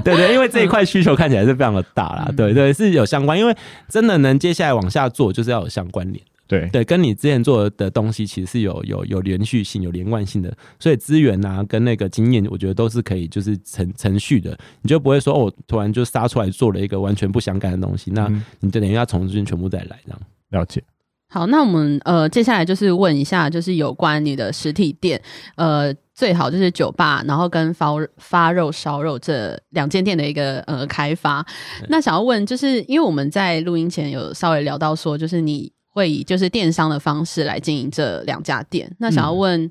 [0.16, 2.30] 对，因为这一块需求看起来是非常的大啦。
[2.36, 3.56] 对对，是有相关，因为
[3.88, 6.22] 真的能接下来往下做，就是要有相关联。
[6.48, 18.28] 对对，跟你之前做的东西其实是有有有连续性、有连贯性的，所以资源啊跟那个经验，我觉得都是可以就是程程序的，你就不会说哦，突然就杀出来做了一个完全不相干的东西，那
[18.60, 20.20] 你就等于要重新全部再来这样。
[20.50, 20.80] 了解。
[21.28, 25.20] 好，那我们呃接下来就是问一下，就是有关你的实体店，
[25.56, 31.44] 呃最好就是酒吧，然后跟发发肉烧肉这两间店的一个呃开发。
[31.88, 38.90] 那想要问，就是因为我们在录音前有稍微聊到说，就是你会以就是电商的方式来经营这两家店。
[38.98, 39.70] 那想要问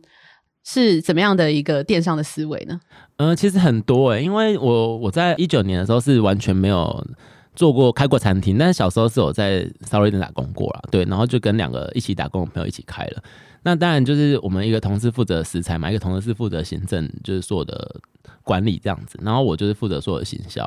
[0.66, 2.80] 是怎么样的一个电商的思维呢？
[3.18, 7.08] 嗯、呃，其实很多诶、欸，因为我我在一九年的时候是完全没有。
[7.56, 13.24] 做过开过餐厅，但是小时候是有在烧肉店打工过啦，对，然后就跟两个一起打工的朋友一起开了。
[13.64, 18.00] 那当然就是我们一个同事负责食材嘛，一个同事是负责行政，就是所有的
[18.44, 19.18] 管理这样子。
[19.24, 20.64] 然后我就是负责所有的行销。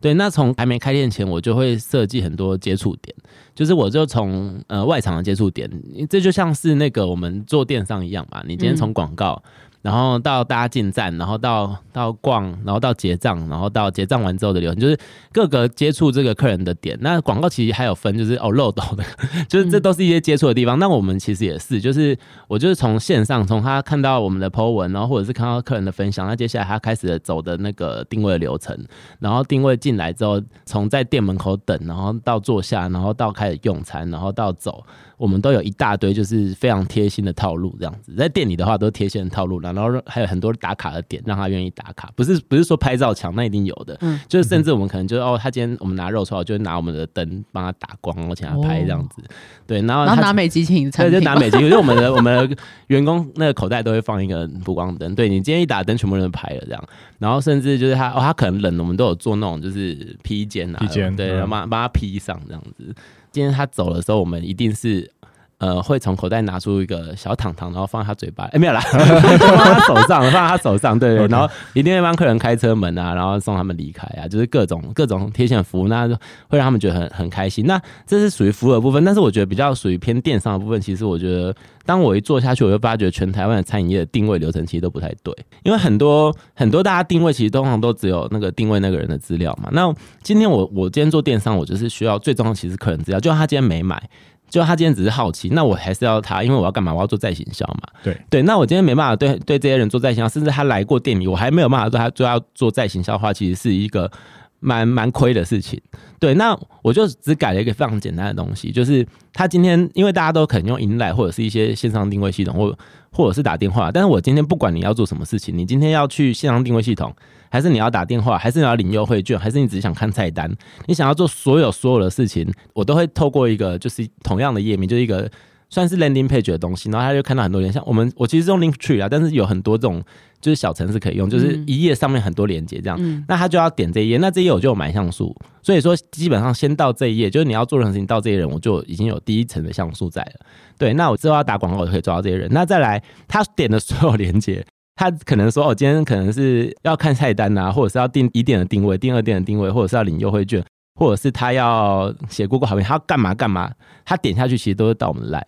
[0.00, 3.14] 对，那从还没开店前，我就会设计很多接触点，
[3.54, 5.68] 就是我就从呃外场的接触点，
[6.08, 9.42] 这就像是那个我们做电商一样嘛，你今天从广告。
[9.88, 14.98] 然后到大家进站，然后到到逛，然后到结账，然后到结账完之后的流程，就是
[15.32, 16.94] 各个接触这个客人的点。
[17.00, 19.04] 那广告其实还有分，就是哦漏斗的，
[19.48, 20.78] 就是这都是一些接触的地方。
[20.78, 22.14] 那、我们其实也是，就是
[22.48, 28.78] 我就是从线上，从他看到我们的 po 文，然后或者是看到客人的分享，那接下来他开始走的那个定位流程，
[29.20, 34.84] 然后定位进来之后，从在店门口等，然后到坐下，然后到开始用餐，然后到走。
[35.18, 42.10] 我们都有一大堆就是非常贴心的套路，这样子在店里的话都是贴心的套路，然后还有很多打卡的点，让他愿意打卡。
[42.14, 49.28] 不是不是说拍照墙，那一定有的，嗯，就是甚至我们可能就是哦，他今天我们拿肉出来，就会拿我们的灯帮他打光，然后请他拍这样子，哦、
[49.66, 56.84] 对，然后他然后拿美肌请对，就拿美肌，因为我们的我们的员工那个口袋都会放一个补光灯，对，你今天一打灯，全部人都拍了这样，
[57.18, 62.94] 然后甚至就是他哦，他可能冷，我们都有做那种就是披肩啊，披肩，对，然后帮帮他披上这样子。
[63.38, 65.12] 今天他走的时候，我们一定是。
[65.58, 76.06] 呃，会从口袋拿出一个小糖糖，然后放在他嘴巴，哎、欸，没有啦， 放在他手上，放在他手上，对对，然后一定会帮客人开车门啊，然后送他们离开啊，就是各种各种贴心的服务，那
[76.48, 77.66] 会让他们觉得很很开心。
[77.66, 80.80] 那这是属于服务的部分，但是我觉得比较属于偏电商的部分。
[80.80, 81.52] 其实我觉得，
[81.84, 89.68] 当我一做下去，我就发觉全台湾的餐饮业的定位流程其实都不太对，因为很多很多大家定位其实通常都只有那个定位那个人的资料嘛。
[89.72, 89.92] 那
[90.22, 94.00] 今天我我今天做电商，我就是需要最重要的其实客人资料，就算他今天没买。
[94.48, 96.92] 就他今天只是好奇，那我还是要他，因为我要干嘛？
[96.92, 97.88] 我要做再行销嘛。
[98.02, 104.10] 对对，那我今天没办法对对这些人做再行销，甚至他来过店里，我还没有办法对他做要做再行销的话，其实是一个
[104.60, 105.80] 蛮蛮亏的事情。
[106.18, 112.78] 对，那我就只改了一个非常简单的东西，就是他今天因为大家都可能用银来或者是一些线上定位系统，或
[113.10, 117.14] 或者是打电话，但是我今天不管你要做什么事情，你今天要去线上定位系统。
[117.50, 120.54] 还是你要打电话，还是你要领优惠券，还是你只想看菜单？
[120.84, 125.30] 你想要做所有所有的事情，我都会透过一个就是同样的页面，就是一个
[125.70, 130.02] 算是 landing page 的东西，然后他就看到很多连，像我们我其实是用 Linktree 啊，但是有很多这种
[130.40, 140.46] 就是小程式可以用，就是一页上面很多连接这样，嗯、那他就要点这一页，那这一页我就有买像素，所以说基本上先到这一页，就是你要做任何事情到这些人，我就已经有第一层的像素在了。
[140.78, 142.48] 对，那我之后要打广告，我就可以抓到这些人。
[142.52, 144.64] 那再来，他点的所有连接。
[145.00, 150.60] 他可能说：“哦，今天可能是要看菜单呐、啊，或者是要定一点的定位，订二点的定位，或者是要领优惠券，
[150.98, 153.70] 或者是他要写 Google 好评，他要干嘛干嘛？
[154.04, 155.40] 他点下去其实都是到我们来，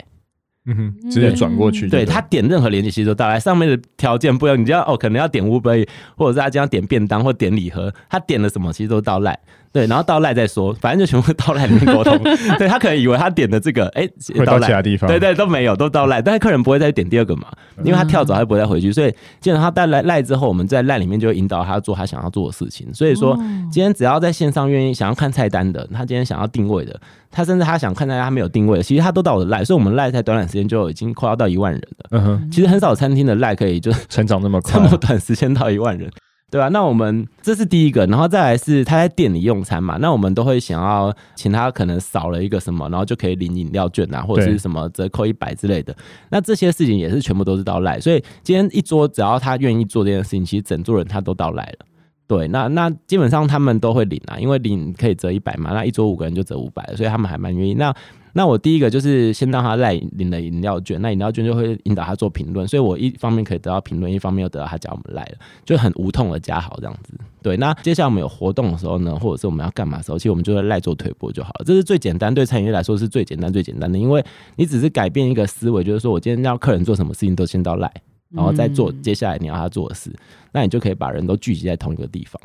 [0.65, 2.05] 嗯哼，直接转过去对。
[2.05, 9.39] 对他点任何连接其实都到来，上面的条件不一样，你知道哦，可能要点 Uber，或者是他今天点便当或点礼盒，他点了什么其实都到来。”
[9.73, 12.17] 对，然后到赖再说，反正就全部到赖里面沟通。
[12.59, 14.05] 对，他可能以为他点的这个，哎，
[14.45, 17.47] 到其他地方，对对都没有，都到赖，但是客人不会再点第二个嘛，
[17.83, 18.91] 因为他跳走，他不会再回去。
[18.91, 22.93] 所以，既然他带来赖之后，我们在赖里面就会引导他做他想要做的事情。
[22.93, 23.33] 所以说，
[23.71, 26.99] 今天只要在线上愿意想要看菜单的，他今天想要定位的，
[27.31, 32.07] 他甚至他想看大家他没有定位的，其实他都到我的赖，所以我们赖在短短时间就已经快要到一万人了。
[32.11, 36.11] 嗯哼，其实很少餐厅的赖可以就成长那么快，这么短时间到一万人。
[36.51, 36.69] 对吧、啊？
[36.69, 45.95] 那我们这是第一个，然后再来是他在店里用餐嘛，那我们都会想要请他可能少了一个什么，然后就可以领饮料券啊，或者是什么折扣一百之类的。
[46.29, 51.85] 那这些事情也是全部都是到赖，所以今天一桌只要他愿意做这件事情，其实整桌人他都到赖了。
[52.27, 57.73] 对，那那基本上他们都会领啊，因为领可以折一百嘛，那一桌五个人就折五百，所以他们还蛮愿意。
[57.73, 57.93] 那
[58.33, 67.13] 那我第一个就是先让他赖领了饮料券，那饮料券就会引导他做评论，所以我一方面可以得到评论，一方面又得到他叫我们赖了，就很无痛的加好这样子。
[67.41, 74.23] 对，那接下来我们有活动的时候呢，或者是我们要干嘛的时候，其实我们就会赖做推波就好了，这是最简单，对餐饮业来说是最简单最简单的，因为
[74.55, 77.91] 你只是改变一个思维，就是说我今天要客人做什么事情都先到赖，
[78.29, 80.13] 然后再做接下来你要他做的事，
[80.51, 82.39] 那你就可以把人都聚集在同一个地方。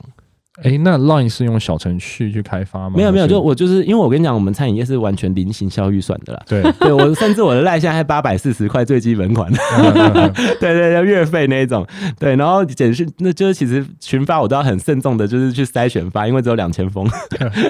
[0.63, 2.95] 哎、欸，那 Line 是用小程序去开发吗？
[2.97, 6.43] 没有没有，就我就是因为我跟你讲，我们餐饮业是完全零行销预算的啦。
[6.49, 9.53] 对 对，我甚至我的 Line 现在还八百四十块最基本款，
[10.59, 11.87] 对对，要月费那一种。
[12.19, 17.07] 对，然后简讯那就是其实群发我都要很慎重的，就是去筛选发，因为只有两千封。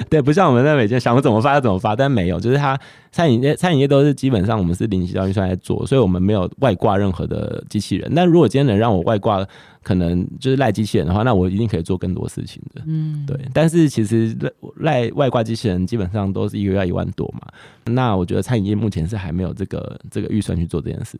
[0.09, 2.79] 对，不像我们在每天想怎么发就怎么发，但没有，就是它
[3.17, 8.07] 餐饮业餐饮业都是基本上我们是零行销预算在做，所以我们没有外挂任何的机器人。
[8.13, 9.43] 那如果今天能让我外挂，
[9.81, 12.81] 可能就是赖机器人的话，那我一定可以做更多事情的。
[12.85, 13.35] 嗯，对。
[13.51, 14.37] 但是其实
[14.81, 17.41] 赖外挂机器人基本上都是一个月要一万多嘛。
[17.85, 21.19] 那我觉得餐饮业目前是还没有这个这个预算去做这件事。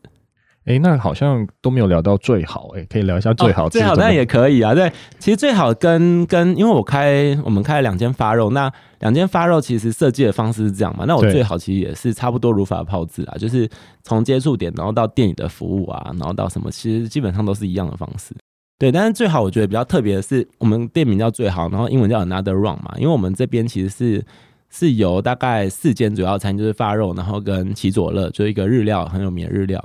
[0.66, 3.70] 哎、欸，那好像都没有聊到最好，哎、欸，可以聊一下最好、哦。
[3.70, 4.72] 最好那也可以啊。
[4.72, 11.04] 对，其实最好跟跟，因为我开我们开了两间发肉，那两间发肉其实设计的方式是这样嘛。
[11.06, 13.68] 那我最好其实也是差不多如法炮制啦，就是
[14.02, 18.34] 从接触点，然后到店里的服务啊，然后到什么，其实基本上都是一样的方式。
[18.78, 24.24] 对，但是最好我觉得比较特别的是，我们店名叫最好，然后英文叫 Another Round 嘛，因为我们这边其实是
[24.70, 29.84] 是由大概四间主要餐，就是发肉，然后跟奇佐乐，就一个日料很有名的日料，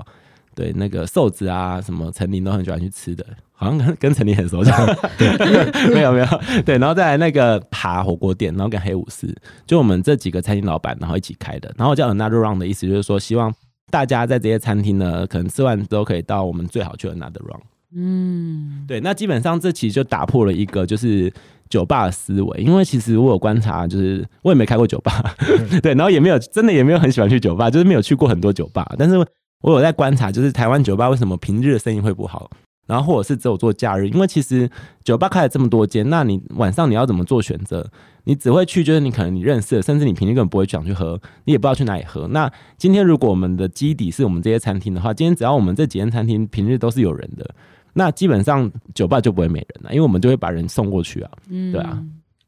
[0.55, 4.97] 对，那个瘦子啊什么陈林都很喜欢去吃的，好像跟跟陈林很熟这样，
[5.93, 6.27] 没有没有，
[6.65, 9.35] 对，然后再来那个爬火锅店，然后跟黑武士，
[9.65, 13.53] 就我们这几个餐厅老板然后一起开的，然后叫 Another Round 的意思就是说，希望
[13.89, 17.61] 大家在这些餐厅呢，可能吃完都可以到我们最好去 Another Round。
[17.95, 21.31] 嗯，对，那基本上这期就打破了一个就是
[21.69, 25.35] 酒吧的思维，因为其实我有观察，就是我也没开过酒吧，
[25.83, 29.23] 对，然后也没有真的也没有很喜欢去酒吧，就是没有去过很多酒吧，但是
[29.63, 32.51] 我有在观察，就是台湾酒吧为什么平日的生意会不好，
[32.85, 34.69] 然后或者是只有做假日，因为其实
[35.05, 37.89] 酒吧开了这么多间，那你晚上你要怎么做选择？
[38.25, 42.27] 你只会去，就是你可能你认识的，甚至你平日根本不会想去喝，你也不知道去哪里喝。
[42.27, 47.49] 那今天如果我们的基底是我们这些餐厅的话，今天只要我们这几间餐厅平日都是有人的。
[47.93, 52.03] 那基本上酒吧就不会没人了，因为我们就会把人送过去啊，嗯，对啊。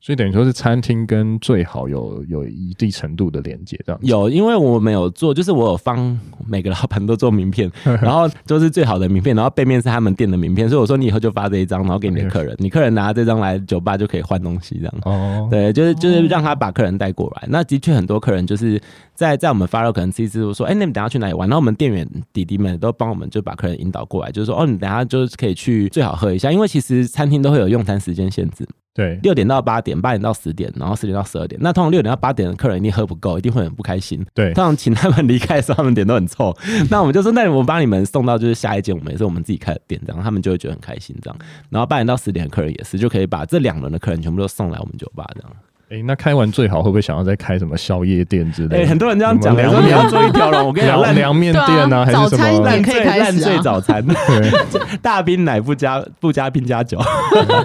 [0.05, 6.15] 所以等于说是餐厅跟最好有有一定程度的连接，这样有，因为我没有做，就是我有帮
[6.47, 17.47] 每个老板都做名片， 然后就是最好的名片，然后背面是他们店的名片，所以我说你以后就发这一张，然后给你的客人，你客人拿这张来酒吧就可以换东西，这样哦，对，就是就是让他把客人带过来。
[17.49, 18.79] 那的确很多客人就是
[19.15, 21.49] 在在我们发了可能吃一次，说哎，那你等下去哪里玩？
[21.49, 28.67] 然后我们店员弟弟们都帮我们就把客人引导过来，就是说哦，你等下就是可以去最好喝一下，因为其实餐厅都会有用餐时间限制。
[28.95, 31.59] 对，六点到八点，八点到十点，然后十点到十二点。
[31.61, 34.25] 那通常六点到八点的客人一定喝不够，一定会很不开心。
[34.33, 36.55] 对，通常请他们离开的时候，他们点都很臭。
[36.89, 41.13] 那我们就说，那我们帮你们送到就是下一间，我们也是我们自己开的店，这样他们就会觉得很开心。
[41.21, 41.37] 这样，
[41.69, 45.51] 然后八点到十点的客人也是，就可以把这两轮的客人全部都送来我们酒吧这样。
[45.95, 48.75] 哎、欸，那开完最好会不会想要再开什么宵夜店之类的？
[48.75, 50.67] 哎、欸，很多人这样讲，说你要做一条龙。
[50.67, 54.05] 我跟你讲，凉面店啊，还是什么烂醉烂醉早餐？
[55.01, 56.99] 大冰奶不加不加冰加酒，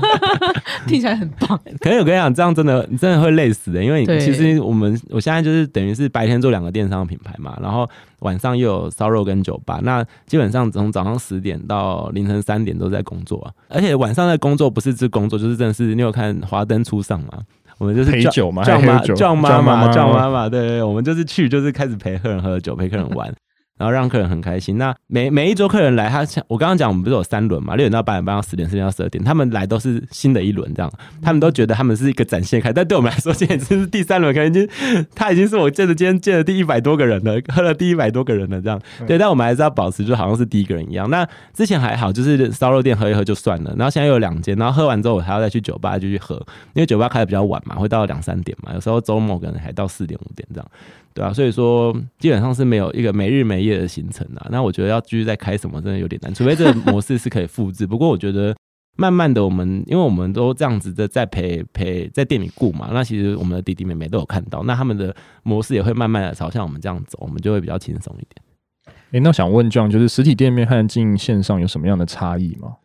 [0.86, 1.58] 听起来很棒。
[1.80, 7.88] 可是我跟你讲，这样真的你真的会累死的，因为其实我们我现在就是等于是白天做两个电商品牌嘛，然后
[8.20, 17.32] 晚上又有烧肉跟酒吧，那基本上从早上十点到凌晨三点都在工作啊，而且晚上在工作不是只工作，就是真的是你有看华灯初上嘛？
[17.80, 23.34] 我们就是陪酒嘛，叫妈叫妈妈叫妈妈，对对对，我们就是去，就是开始陪客人喝酒，陪客人玩。
[23.80, 24.76] 然后让客人很开心。
[24.76, 27.76] 那每每一桌客人来，他像我刚刚讲，我们不是有三轮嘛？
[27.76, 32.70] 六点到八点半到十点，十点到十二点，他们来都是新的一轮，这样，他们都觉得他们是一个展现开。
[32.74, 34.68] 但对我们来说，现在是第三轮，可能已经
[35.14, 38.78] 他已经是我见的今天见的第一百多个人了，喝了第一百多个人了，这样。
[39.06, 41.08] 对，但我们还是要保持，就好像是第一个人一样。
[41.08, 43.74] 那之前还好，就是烧肉店喝一喝就算了。
[43.78, 46.36] 然后现在又有两间，然后喝完之后我还要再去酒吧就去喝，
[46.74, 50.70] 因为酒吧开的比较晚嘛，会到两三点嘛，有时候周末可能还到四点五点这样。
[51.12, 54.46] 对啊，所以说基本上是没有一个没日没夜的行程啊。
[54.50, 57.86] 那我觉得要继续再开什么，真的有点难，除非这个模式是可以复制。
[57.86, 58.54] 不过我觉得
[58.96, 68.42] 慢慢的，我们因为我们都这样子的在陪陪在店里顾嘛，那其实我们的弟弟妹妹都有看到，那他们的模式也会慢慢的朝向我们这样走，我们就会比较轻松一点。
[68.86, 72.76] 哎、欸，那我想问 John，就是实体店面和经营线上有什么样的差异吗？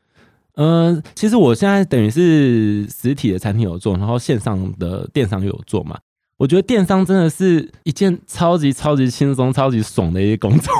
[0.55, 5.99] 嗯、呃，其实我现在等于是实体的餐厅有做，然后线上的电商又有做嘛。
[6.37, 10.73] 我觉得电商真的是一件超级超级轻松、超级爽的一个工作，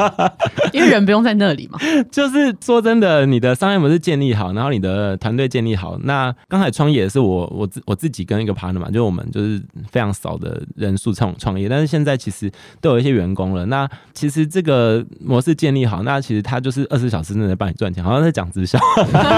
[0.72, 1.78] 因为人不用在那里嘛。
[2.10, 5.98] 就是说真的，你的商业模式建立好，然后你的团队建立好。
[6.04, 13.66] 那刚才创业也是我我自我自己跟一个 partner 嘛，就我们就是非常少的人数创创业，但是现在其实都有一些员工了。
[13.66, 18.78] 那其实这个模式建立好，那其实他就是二十四小时真的帮你赚钱，好像在讲直销，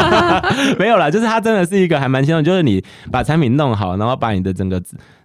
[0.79, 4.81] 没有啦，就是他真的是一个还蛮轻松，就是你把产品弄好，然后把你的整个。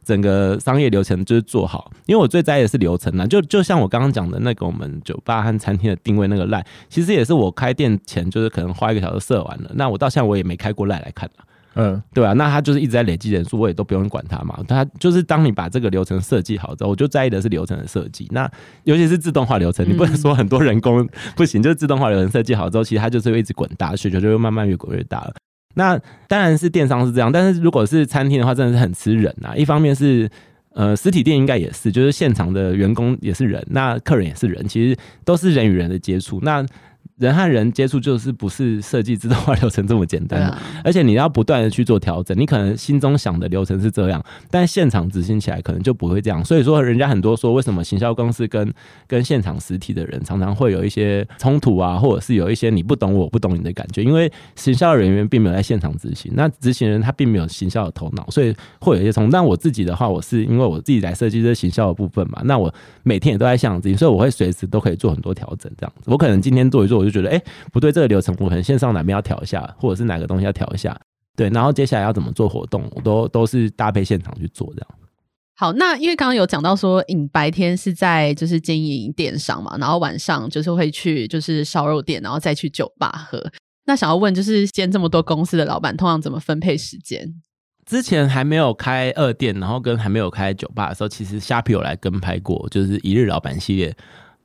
[0.05, 3.27] 整个商业流程就是做好，因为我最在意的是流程呢。
[3.27, 9.71] 就就像我刚刚讲的那个，我们酒吧和餐厅的定位那个赖，其实也是我开店前就是可能花一个小时设完了。
[9.75, 11.29] 那我到现在我也没开过赖来看
[11.75, 14.59] 嗯，对啊，那他就是一直在累积人数，我也都不用管他嘛。
[14.67, 18.27] 他就是当你把这个流程设计好之后，我就在意的是流程的设计。
[18.31, 18.47] 那
[18.83, 25.33] 尤其是自动化流程，你不能说很多人工不行，就是自动化流程设计好之后，其实它就是会一直滚大，需求就会慢慢越滚越大了。
[25.75, 29.55] 那当然是电商是这样，但是如果是餐厅的话，真的是很吃人啊。
[29.55, 30.29] 一方面是
[30.75, 36.39] 呃，实体店应该也是，就是现场的员工也是人，那客人也是人，其实都是人与人的接触。
[36.41, 36.65] 那
[37.17, 42.37] 人和人接触就是不是设计自动化流程这么简单，啊，而且你要不断的去做调整。
[42.37, 46.43] 你可能心中想的流程是这样，但现场执行起来可能就不会这样。
[46.43, 48.73] 所以说，人家很多说为什么行销公司跟
[49.05, 59.31] 跟现场实体的人常常会有一些冲突啊，或者是有一些你不懂我不懂你的感觉，因为行销人员并没有在现场执行，那执行人他并没有行销的头脑，所以会有一些冲突。
[59.31, 62.73] 但我自己的话，我是因为我自己来设计这行销的部分嘛，那我
[63.03, 66.09] 每天也都在现场执行，所以我会随时都可以做很多调整，这样子。
[66.09, 67.02] 我可能今天做一做。
[67.03, 70.97] 我就觉得，哎、欸，不对，这个流程我可能线上哪边要调一下，或者是哪个东西要调一下，
[71.35, 74.87] 对，然后接下来要怎么做活动，我都都是搭配现场去做这样。
[75.55, 83.41] 好，那因为刚刚有讲到说，你白天是在就是经营电商嘛，然后晚上就是会去就是烧肉店，然后再去酒吧喝。
[83.85, 87.33] 那想要问，就是兼这么多公司的老板，通常怎么分配时间？
[87.85, 93.95] 之前还没有开二店，然后跟还没有开酒吧的时候，其实虾皮有来跟拍过，就是一日老板系列。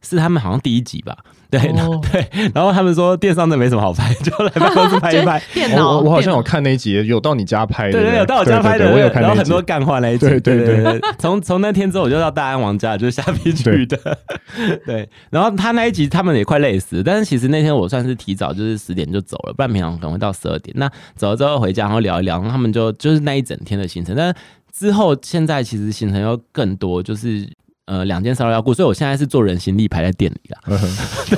[0.01, 5.43] 是他们好像第一集吧，对、哦、对，然后他们说电商的没什么好拍，就来办公室拍一拍。
[5.55, 10.29] 电脑，我我好像有看那一集，有到你家拍的，对对，对，有到我家拍的，我有看到很多干话那一集。
[10.29, 13.99] 对对对对， 从从那天之后，我就到大安王家，就是下皮去的。
[14.85, 20.77] 对，然后他那一集他们也快累死，但是其实那天我算是提早，就是十点就走了，不然平常可能会到十二点。
[20.79, 24.15] 那走了之后回家，然后聊一聊，然后他们就就是那一整天的行程。
[24.15, 24.35] 但是
[24.71, 27.49] 之后现在其实行程又更多，就是。
[27.89, 30.79] 呃，两间烧肉要顾，所以我现在是做人形立牌在店里了。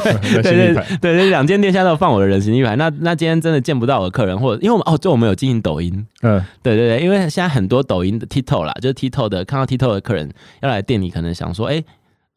[0.02, 2.74] 对对对对对，两间店现在都放我的人形立牌。
[2.74, 6.04] 那那今天真的见不到我的客人，或者因为我们哦，就我们有经营抖音。
[6.22, 10.28] 嗯，对对对，因为现在很多抖音的 TikTok 啦，就是 TikTok 的，看到 TikTok 的客人
[10.60, 11.84] 要来店里，可能想说，哎、欸。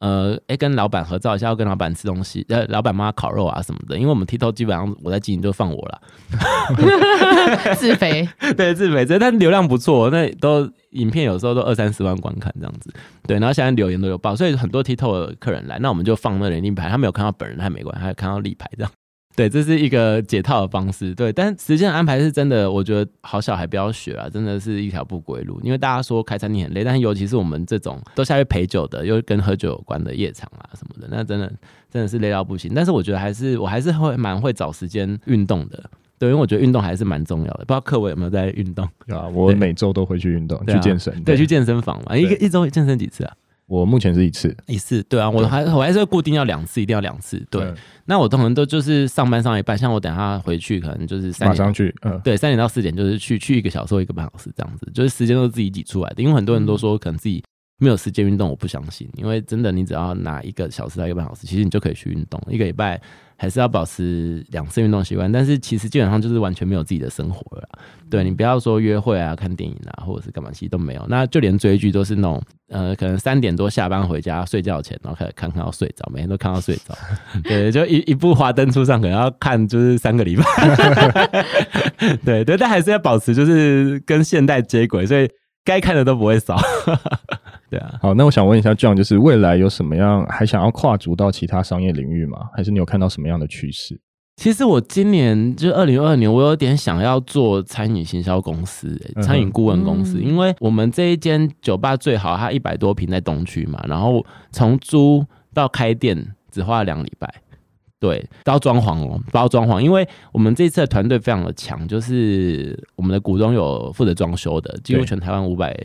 [0.04, 3.96] 呃，哎，跟老板合照一下，要跟老板吃东西，呃，老板帮他烤肉啊什么的。
[3.98, 6.02] 因为我们 TikTok 基本上我在经营，就放我了，
[7.80, 12.94] 自肥，对，自肥，但流量不错，那都影片有时候都二三十万观看这样子，
[13.26, 18.92] 对，然后现在留言都有报，所以很多 TikTok 的客人来，那我们就放那人立牌，他没有看到本人，他没关系，他看到立牌这样。
[19.36, 21.14] 对，这是一个解套的方式。
[21.16, 25.60] 对，但时间安排是真的，我觉得好小孩不要学啊，真的是一条不归路。
[25.64, 31.52] 因为大家说开餐厅很累，但是尤其是我们这种都下去陪酒的，又跟喝酒有关的夜场啊什么的，那真的
[31.92, 32.72] 真的是累到不行。
[32.76, 35.84] 但是我觉得还是我还是会蛮会找时间运动的。
[36.20, 37.66] 对，因为我觉得运动还是蛮重要的。
[37.66, 38.88] 不知道克伟有没有在运动？
[39.08, 41.12] 对啊，我每周都会去运动，去健身。
[41.24, 43.34] 对，去健身房嘛，一个一周健身几次啊？
[43.66, 47.74] 我目前是一次，一次，对啊，我还我还是固定要两次，一定要两次，对。
[48.06, 56.22] 那我通常都就是上班上一半，像我等下回去，可能就是三点马上去，嗯，对，三点到四点就是去去一个小时或一个半小时这样子，就是时间都是自己挤出来的。
[56.22, 57.42] 因为很多人都说可能自己
[57.80, 63.02] 没有时间运动，我不相信，因为真的你只要拿一个小时到一个半小时，其实你就可以去运动，一个礼拜。
[63.44, 67.68] 还是要保持两次运动习惯，但是其实基本上就是完全没有自己的生活了。
[68.10, 71.06] 对，你不要说约会啊、看电影啊，或者是干嘛，其实都没有。
[71.10, 76.98] 那就连追剧都是那种，呃，可能三点多下班回家睡觉前，然后开始看看到睡着，每天都看到睡着。
[77.44, 80.44] 对，就一一部华灯初上，可能要看就是三个礼拜。
[82.24, 85.30] 对对，但还是要保持就是跟现代接轨，所以
[85.66, 86.58] 该看的都不会少。
[87.74, 92.38] 对啊，好，那我想问一下，John，就是未来有什么样还想要跨足到其他商业领域吗？
[92.56, 94.00] 还是你有看到什么样的趋势？
[94.36, 107.28] 其实我今年就二零二二年，我有点想要做餐饮行销公司、欸，餐饮顾问公司，嗯、因为我们这一间酒吧最好，它一百多平在东区嘛，然后从租到开店只花了两个礼拜，
[108.00, 115.76] 对，包装潢哦，包装潢，因为我们这次的团队非常的强，就是我们的股东有负责装修的，几乎全台湾五百。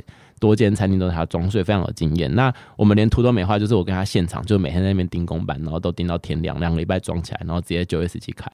[0.40, 2.34] 多间餐厅都是他装，所以非常有经验。
[2.34, 8.50] 那我们连图都没画，就是我跟他现场，就每天在那边盯工板，然后都盯到天亮，两个礼拜装起来，然后直接九月十七开。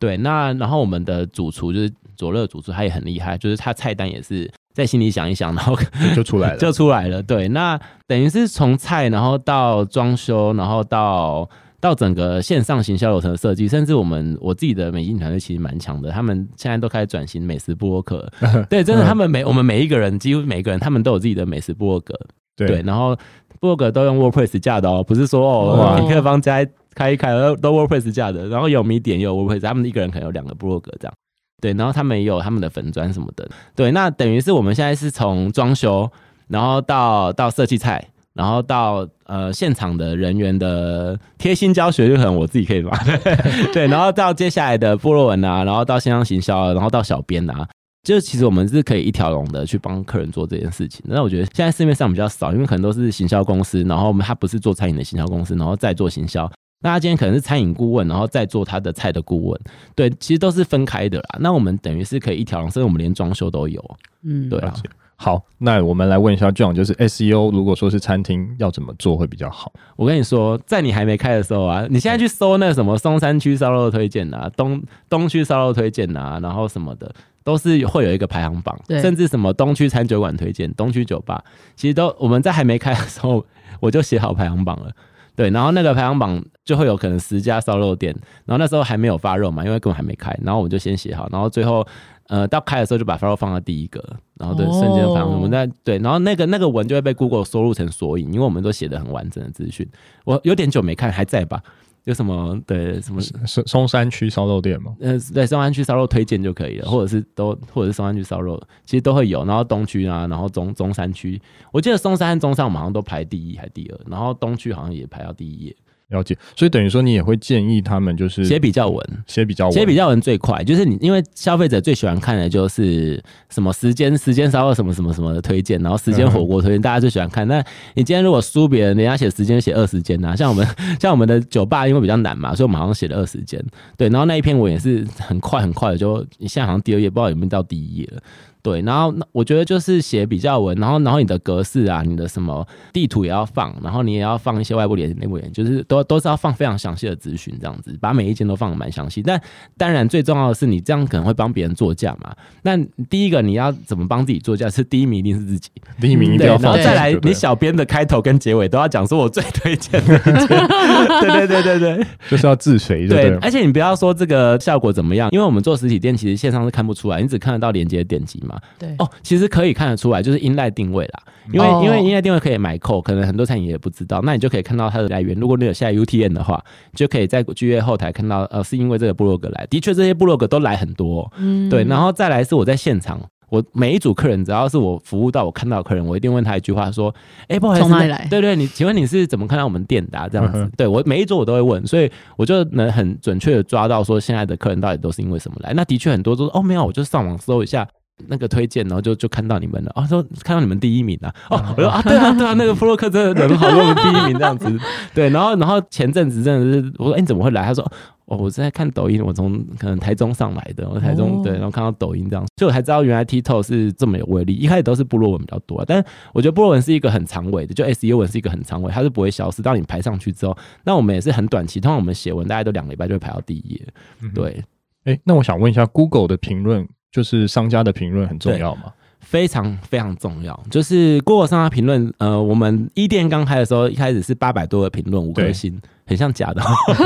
[0.00, 5.76] 对，那然后我们的主厨就是佐乐主厨，他也很厉害，就是他菜单也是在心里想一想，然后
[6.14, 7.22] 就出来了， 就出来了。
[7.22, 11.48] 对，那等于是从菜，然后到装修，然后到
[11.84, 18.26] 到整个线上行销流程的设计，甚至我们我自己的美金团队其实蛮强的，他们现在都开始转型美食部落格。
[18.70, 22.14] 对，真的，他们每我们每一个人，几乎每一个人，他们都有自己的美食部落格。
[22.56, 23.14] 对，对，然后
[23.60, 31.12] 部落格都用 WordPress 架的哦，不是说哦，痞客邦家开一开都 WordPress 架的，然后有米点也有 WordPress，他们一个人可能有两个部落格这样。
[31.60, 33.46] 对，然后他们也有他们的粉砖什么的。
[33.76, 36.10] 对，那等于是我们现在是从装修，
[36.48, 42.90] 然后到到设计菜，然后到呃现场的人员的贴心教学，就可能我自己可以吧。
[43.72, 47.66] 对，然后到接下来的部落文啊，然后到线上行销，然后到小编啊，
[48.02, 51.00] 就其实我们是可以一条龙的去帮客人做这件事情。
[51.06, 56.50] 那我觉得现在市面上比较少，因为可能都是行销公司，然后我们他不是做餐饮的行销公司，然后再做行销。
[56.82, 59.60] 那他今天可能是餐饮顾问，然后再做他的菜的顾问，
[59.94, 61.38] 对，其实都是分开的啦。
[61.40, 63.82] 那我们等于是可以一条龙，甚至我们连装修都有，
[64.22, 64.74] 嗯，对啊。
[65.16, 69.72] 好，那我们来问一下 John，就是 SEO 如果说是餐厅要怎么做会比较好？
[69.96, 77.10] 我跟你说，在你还没开的时候啊，你现在去搜那什么松山区烧肉推荐啊，东东区烧肉推荐啊，然后什么的，
[77.44, 81.42] 都是会有一个排行榜，甚至什么东区餐酒馆推荐、东区酒吧，
[81.76, 83.46] 其实都我们在还没开的时候，
[83.80, 84.90] 我就写好排行榜了。
[85.36, 91.84] 对，然后那个排行榜就会有可能十家烧肉店，然后那时候还没有发肉嘛，因为根本还没开，然后我就先写好，然后最后
[92.28, 94.02] 呃到开的时候就把发肉放到第一个，
[94.34, 99.88] 然后对瞬间排行我们在对，然后那个那个文就会被 Google 收录成索引，因为我们都写的很完整的资讯，
[100.24, 101.62] 我有点久没看，还在吧？
[102.04, 104.94] 有什么对什么松松山区烧肉店吗？
[105.00, 109.42] 嗯、呃，对，松山区烧肉推荐就可以了，或者是都或者是松山区烧肉，其实都会有。
[109.46, 111.40] 然后东区啊，然后中中山区，
[111.72, 115.74] 我记得松山和中山我们好像都排第一还第二，然后东区好像也排到第一页。
[116.14, 127.46] 了解，所以等于说你也会建议他们就是写比较文，写比较文，写比较文最快，就是你因为消费者最喜欢看的就是什么时间时间烧肉什么什么什么的推荐，然后时间火锅推荐，大家最喜欢看。
[127.48, 127.58] 那
[127.94, 130.66] 你今天如果输别人，人家写时间写二十间呐，像我们
[131.00, 133.62] 像我们的酒吧因为比较难嘛，所以我们好像写了二十间，
[133.96, 138.22] 对，然后那一篇文也是很快很快的，就你现在好像第二页不知道有没有到第一页了。
[138.64, 149.20] 对，然后那我觉得就是写比较文，然后然后你的格式啊，你的什么地图也要放，然后你也要放一些外部连内部连，就是都都是要放非常详细的资讯，这样子把每一间都放的蛮详细。
[149.20, 149.38] 但
[149.76, 152.34] 当然最重要的是，你这样可能会帮别人作价嘛。
[152.62, 152.74] 那
[153.10, 154.70] 第一个你要怎么帮自己作价？
[154.70, 155.68] 是第一名一定是自己，
[156.00, 156.72] 第一名一定要放。
[156.72, 160.18] 然后再来，你小编的开头跟结尾都要讲说我最推荐的。
[160.24, 163.06] 对对对对对， 就是要自随。
[163.06, 168.53] 对，而且你不要说这个效果怎么样，因为我们做实体店其实线上是看不出来，你只看得到连接点击嘛。
[168.78, 175.34] 对哦，其实可以看得出来，就是音赖定位啦，因为、哦、因为音赖定位可以买扣，可能很多餐饮也不知道，那你就可以看到它的来源。
[175.38, 176.62] 如果你有下 UTN 的话，
[176.94, 188.26] 就可以在剧院后台看到，呃，是因为这个部落格来的，确这些部落格都来很多，嗯，对，然后再来是我在现场，我每一组客人只要是我服务到我看到客人，我一定问他一句话说，哎、欸，不好意思，从哪里来？
[188.30, 190.28] 对对，你请问你是怎么看到我们店的、啊？
[190.28, 195.72] 这样子，嗯、对我每一组我都会问，所以我就能很准确的抓到说现在的客人到底都是因为什么来。
[195.74, 197.86] 那的确很多都说，哦，没有，我就上网搜一下。
[198.28, 204.78] 那个推荐，然后就就看到你们了啊，说看到你们第一名了哦，我说啊，对啊，对啊，那个 弗洛克真的人好，我们第一名这样子，
[205.12, 207.64] 对，然后然后前阵子真的是，我说哎，你怎么会来？
[207.64, 207.84] 他说
[208.26, 214.54] 哦，我在看抖音，我从可能台中上来的，我台中对，然后看到抖音这样，所以我才知道原来 TikTok 是这么有威力。
[214.54, 216.02] 一开始都是部落文比较多，但
[216.32, 219.60] 我觉得部落文是一个很长尾的，就 SEO 文是一个很长尾，它是不会消失。
[219.60, 223.86] 当你排上去之后，那我们也是很短期，通常我们写文大概都两个礼拜就会排到第一页。
[224.34, 224.64] 对，
[225.04, 226.88] 哎，那我想问一下 Google 的评论。
[227.14, 228.92] 就是商家的评论很重要吗？
[229.20, 230.60] 非常非常重要。
[230.68, 236.60] 就是 Google 商家评论，呃，我们一店刚开的时候，一开始是八百多个评论，五颗星，很像假的。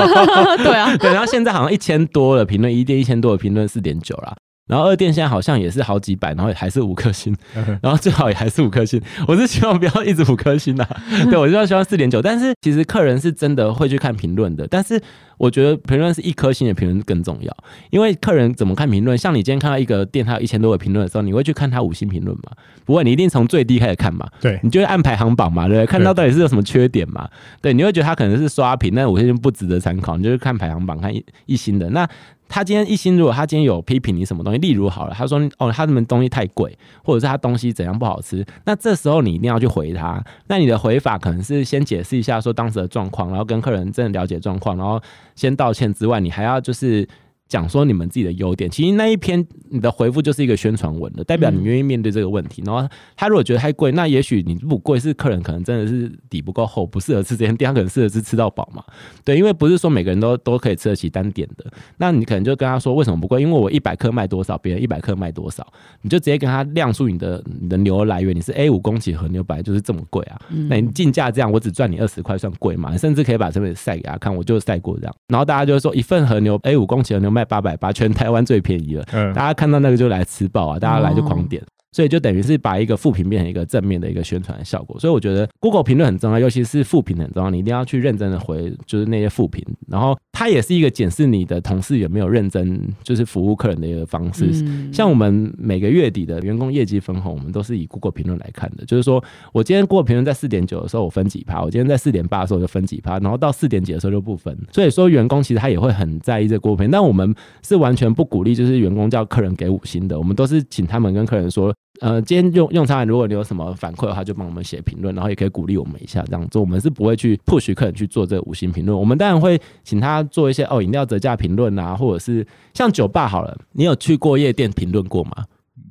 [0.64, 1.11] 对啊， 对。
[1.12, 4.34] 然后现在好像一千多的评论，一店一千多的评论，四点九啦。
[4.69, 7.35] 然后二店现在好像也是好几百，然后还是五颗星，
[7.83, 9.01] 然后最好也还是五颗星。
[9.27, 10.87] 我是希望不要一直五颗星的，
[11.31, 12.23] 对，我就要希望四点九。
[12.23, 15.01] 但是其实客人是真的会去看评论的，但是
[15.39, 17.57] 我觉得评论是一颗星的评论更重要，
[17.91, 19.16] 因为客人怎么看评论？
[19.16, 22.53] 像你今天看到一个店，它有一千多个评论的时候，你会去看它五星评论吗？
[22.85, 24.29] 不会，你一定从最低开始看嘛。
[24.41, 25.87] 对，你就会按排行榜嘛，对不对？
[25.87, 27.27] 看到到底是有什么缺点嘛？
[27.62, 32.07] 对，你会觉得它可能是刷屏，那五星不值得参考，你就是看排行榜，看一一星的那。
[32.49, 40.22] 他今天一心，如果他今天有批评你什么东西，例如好了，他说哦，他们东西太贵，或者是他东西怎样不好吃，那这时候你一定要去回他。
[40.46, 45.01] 那你的回法可能是先解释一下说当时的状况，然后跟客人真的了解状况，然后
[45.34, 47.07] 先道歉之外，你还要就是
[47.49, 48.68] 讲说你们自己的优点。
[48.70, 52.62] 其实那一篇你的回复就是一个宣传文的，代表你愿意面对这个问题。
[52.66, 58.84] 然后他如果觉得太贵，那也许你不贵是客人可能真的是底不够厚，不适合吃这间店，他可能适合是吃到饱嘛。
[59.24, 61.64] 对，因为不是说每个人都都可以吃得起单点的。
[61.96, 63.40] 那你可能就跟他说为什么不贵？
[63.40, 65.66] 因为我一百克卖多少，别人一百克卖多少，
[66.03, 68.36] 你就直接跟他亮出你的你的牛来源。
[68.36, 70.38] 你是 A 五公斤和牛本来就是这么贵啊，
[70.68, 72.96] 那你进价这样，我只赚你二十块算贵吗？
[72.96, 75.14] 甚至可以把这边晒给他看，我就晒过这样。
[75.28, 79.05] 然后大家就会说一份和牛 A 五公斤和牛卖八百八，全台湾最便宜了。
[79.12, 81.62] 嗯，大家看到那个就来吃爆啊，大家来就狂点。
[81.93, 94.51] 所以就等于是把一个负评变成一个正面的一个宣传的效果，所以我觉得 Google 评论很重要，尤其是负评很重要，你一定要去认真的回，就是那些负评，然后它也是一个检视你的同事有没有认真，就是服务客人的一个方式。
[94.66, 99.22] 嗯、像我们每个月底的员工业绩分红，我们都是以 Google 评论来看的，就是说
[99.53, 104.57] 我今天 Google 评论在四点九的时候我分几趴，我今天在四点八的时候就分几趴，然后到四点几的时候就不分。
[104.72, 107.34] 所以说员工其实他也会很在意这个 Google 评论，但我们
[107.66, 111.74] 是完全不鼓励，就是员工叫客人给五星的，我们都是请他们跟客人说。
[112.01, 116.62] 呃，今天用用餐，如果你有什么反馈的话，就帮我们写评论，然后也可以鼓励我们一下，这样做。
[116.62, 125.44] 我们是不会去 push 客人去做这个五星评论，我们当然会请他做一些哦饮料折价评论啊，或者是像酒吧好了，你有去过夜店评论过吗？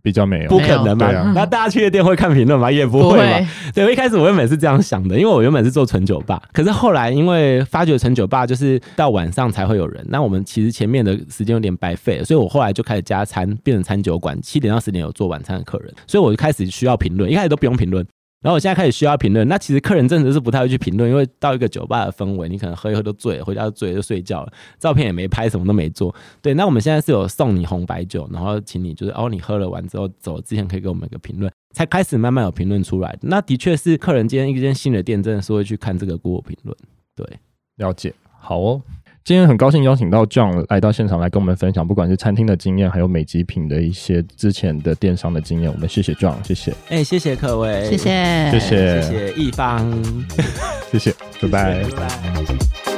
[0.07, 1.33] 比较没有，不可能嘛？
[1.35, 2.71] 那大家去夜店会看评论吗？
[2.71, 3.45] 也不会嘛。
[3.75, 18.05] 对，我一开始我原本是这样想的，因为我原本是做纯酒吧，可是后来因为发觉纯酒吧就是到晚上才会有人，那我们其实前面的时间有点白费了，所以我后来就开始加餐，变成餐酒馆，七点到十点有做晚餐的客人，所以我就开始需要评论，一开始都不用评论。
[18.41, 26.13] 然后我现在开始需要评论，那其实客人真的是不太会去评论，因为到一个酒吧的氛围，你可能喝一喝都醉了，回家就醉了就睡觉了，照片也没拍，什么都没做。
[26.41, 33.17] 对，那我们现在是有送你红白酒，然后请你就是哦，你喝了完之后走之前可以给我们一个评论，才开始慢慢有评论出来。
[33.21, 36.77] 那的确是客人今天一间新的店真的是会去看这个 Google 评论。
[37.15, 37.39] 对，
[37.77, 38.81] 了解，好哦。
[39.27, 45.69] 今天很高兴邀请到 John 来到现场来跟我们分享，不管是餐厅的经验，还有美极品的一些之前的电商的经验。
[45.69, 46.71] 我们谢谢 John，谢谢。
[46.87, 49.85] 哎、欸，谢谢各位，谢谢，谢谢，谢谢一方，
[50.89, 52.96] 谢谢，拜拜，拜拜。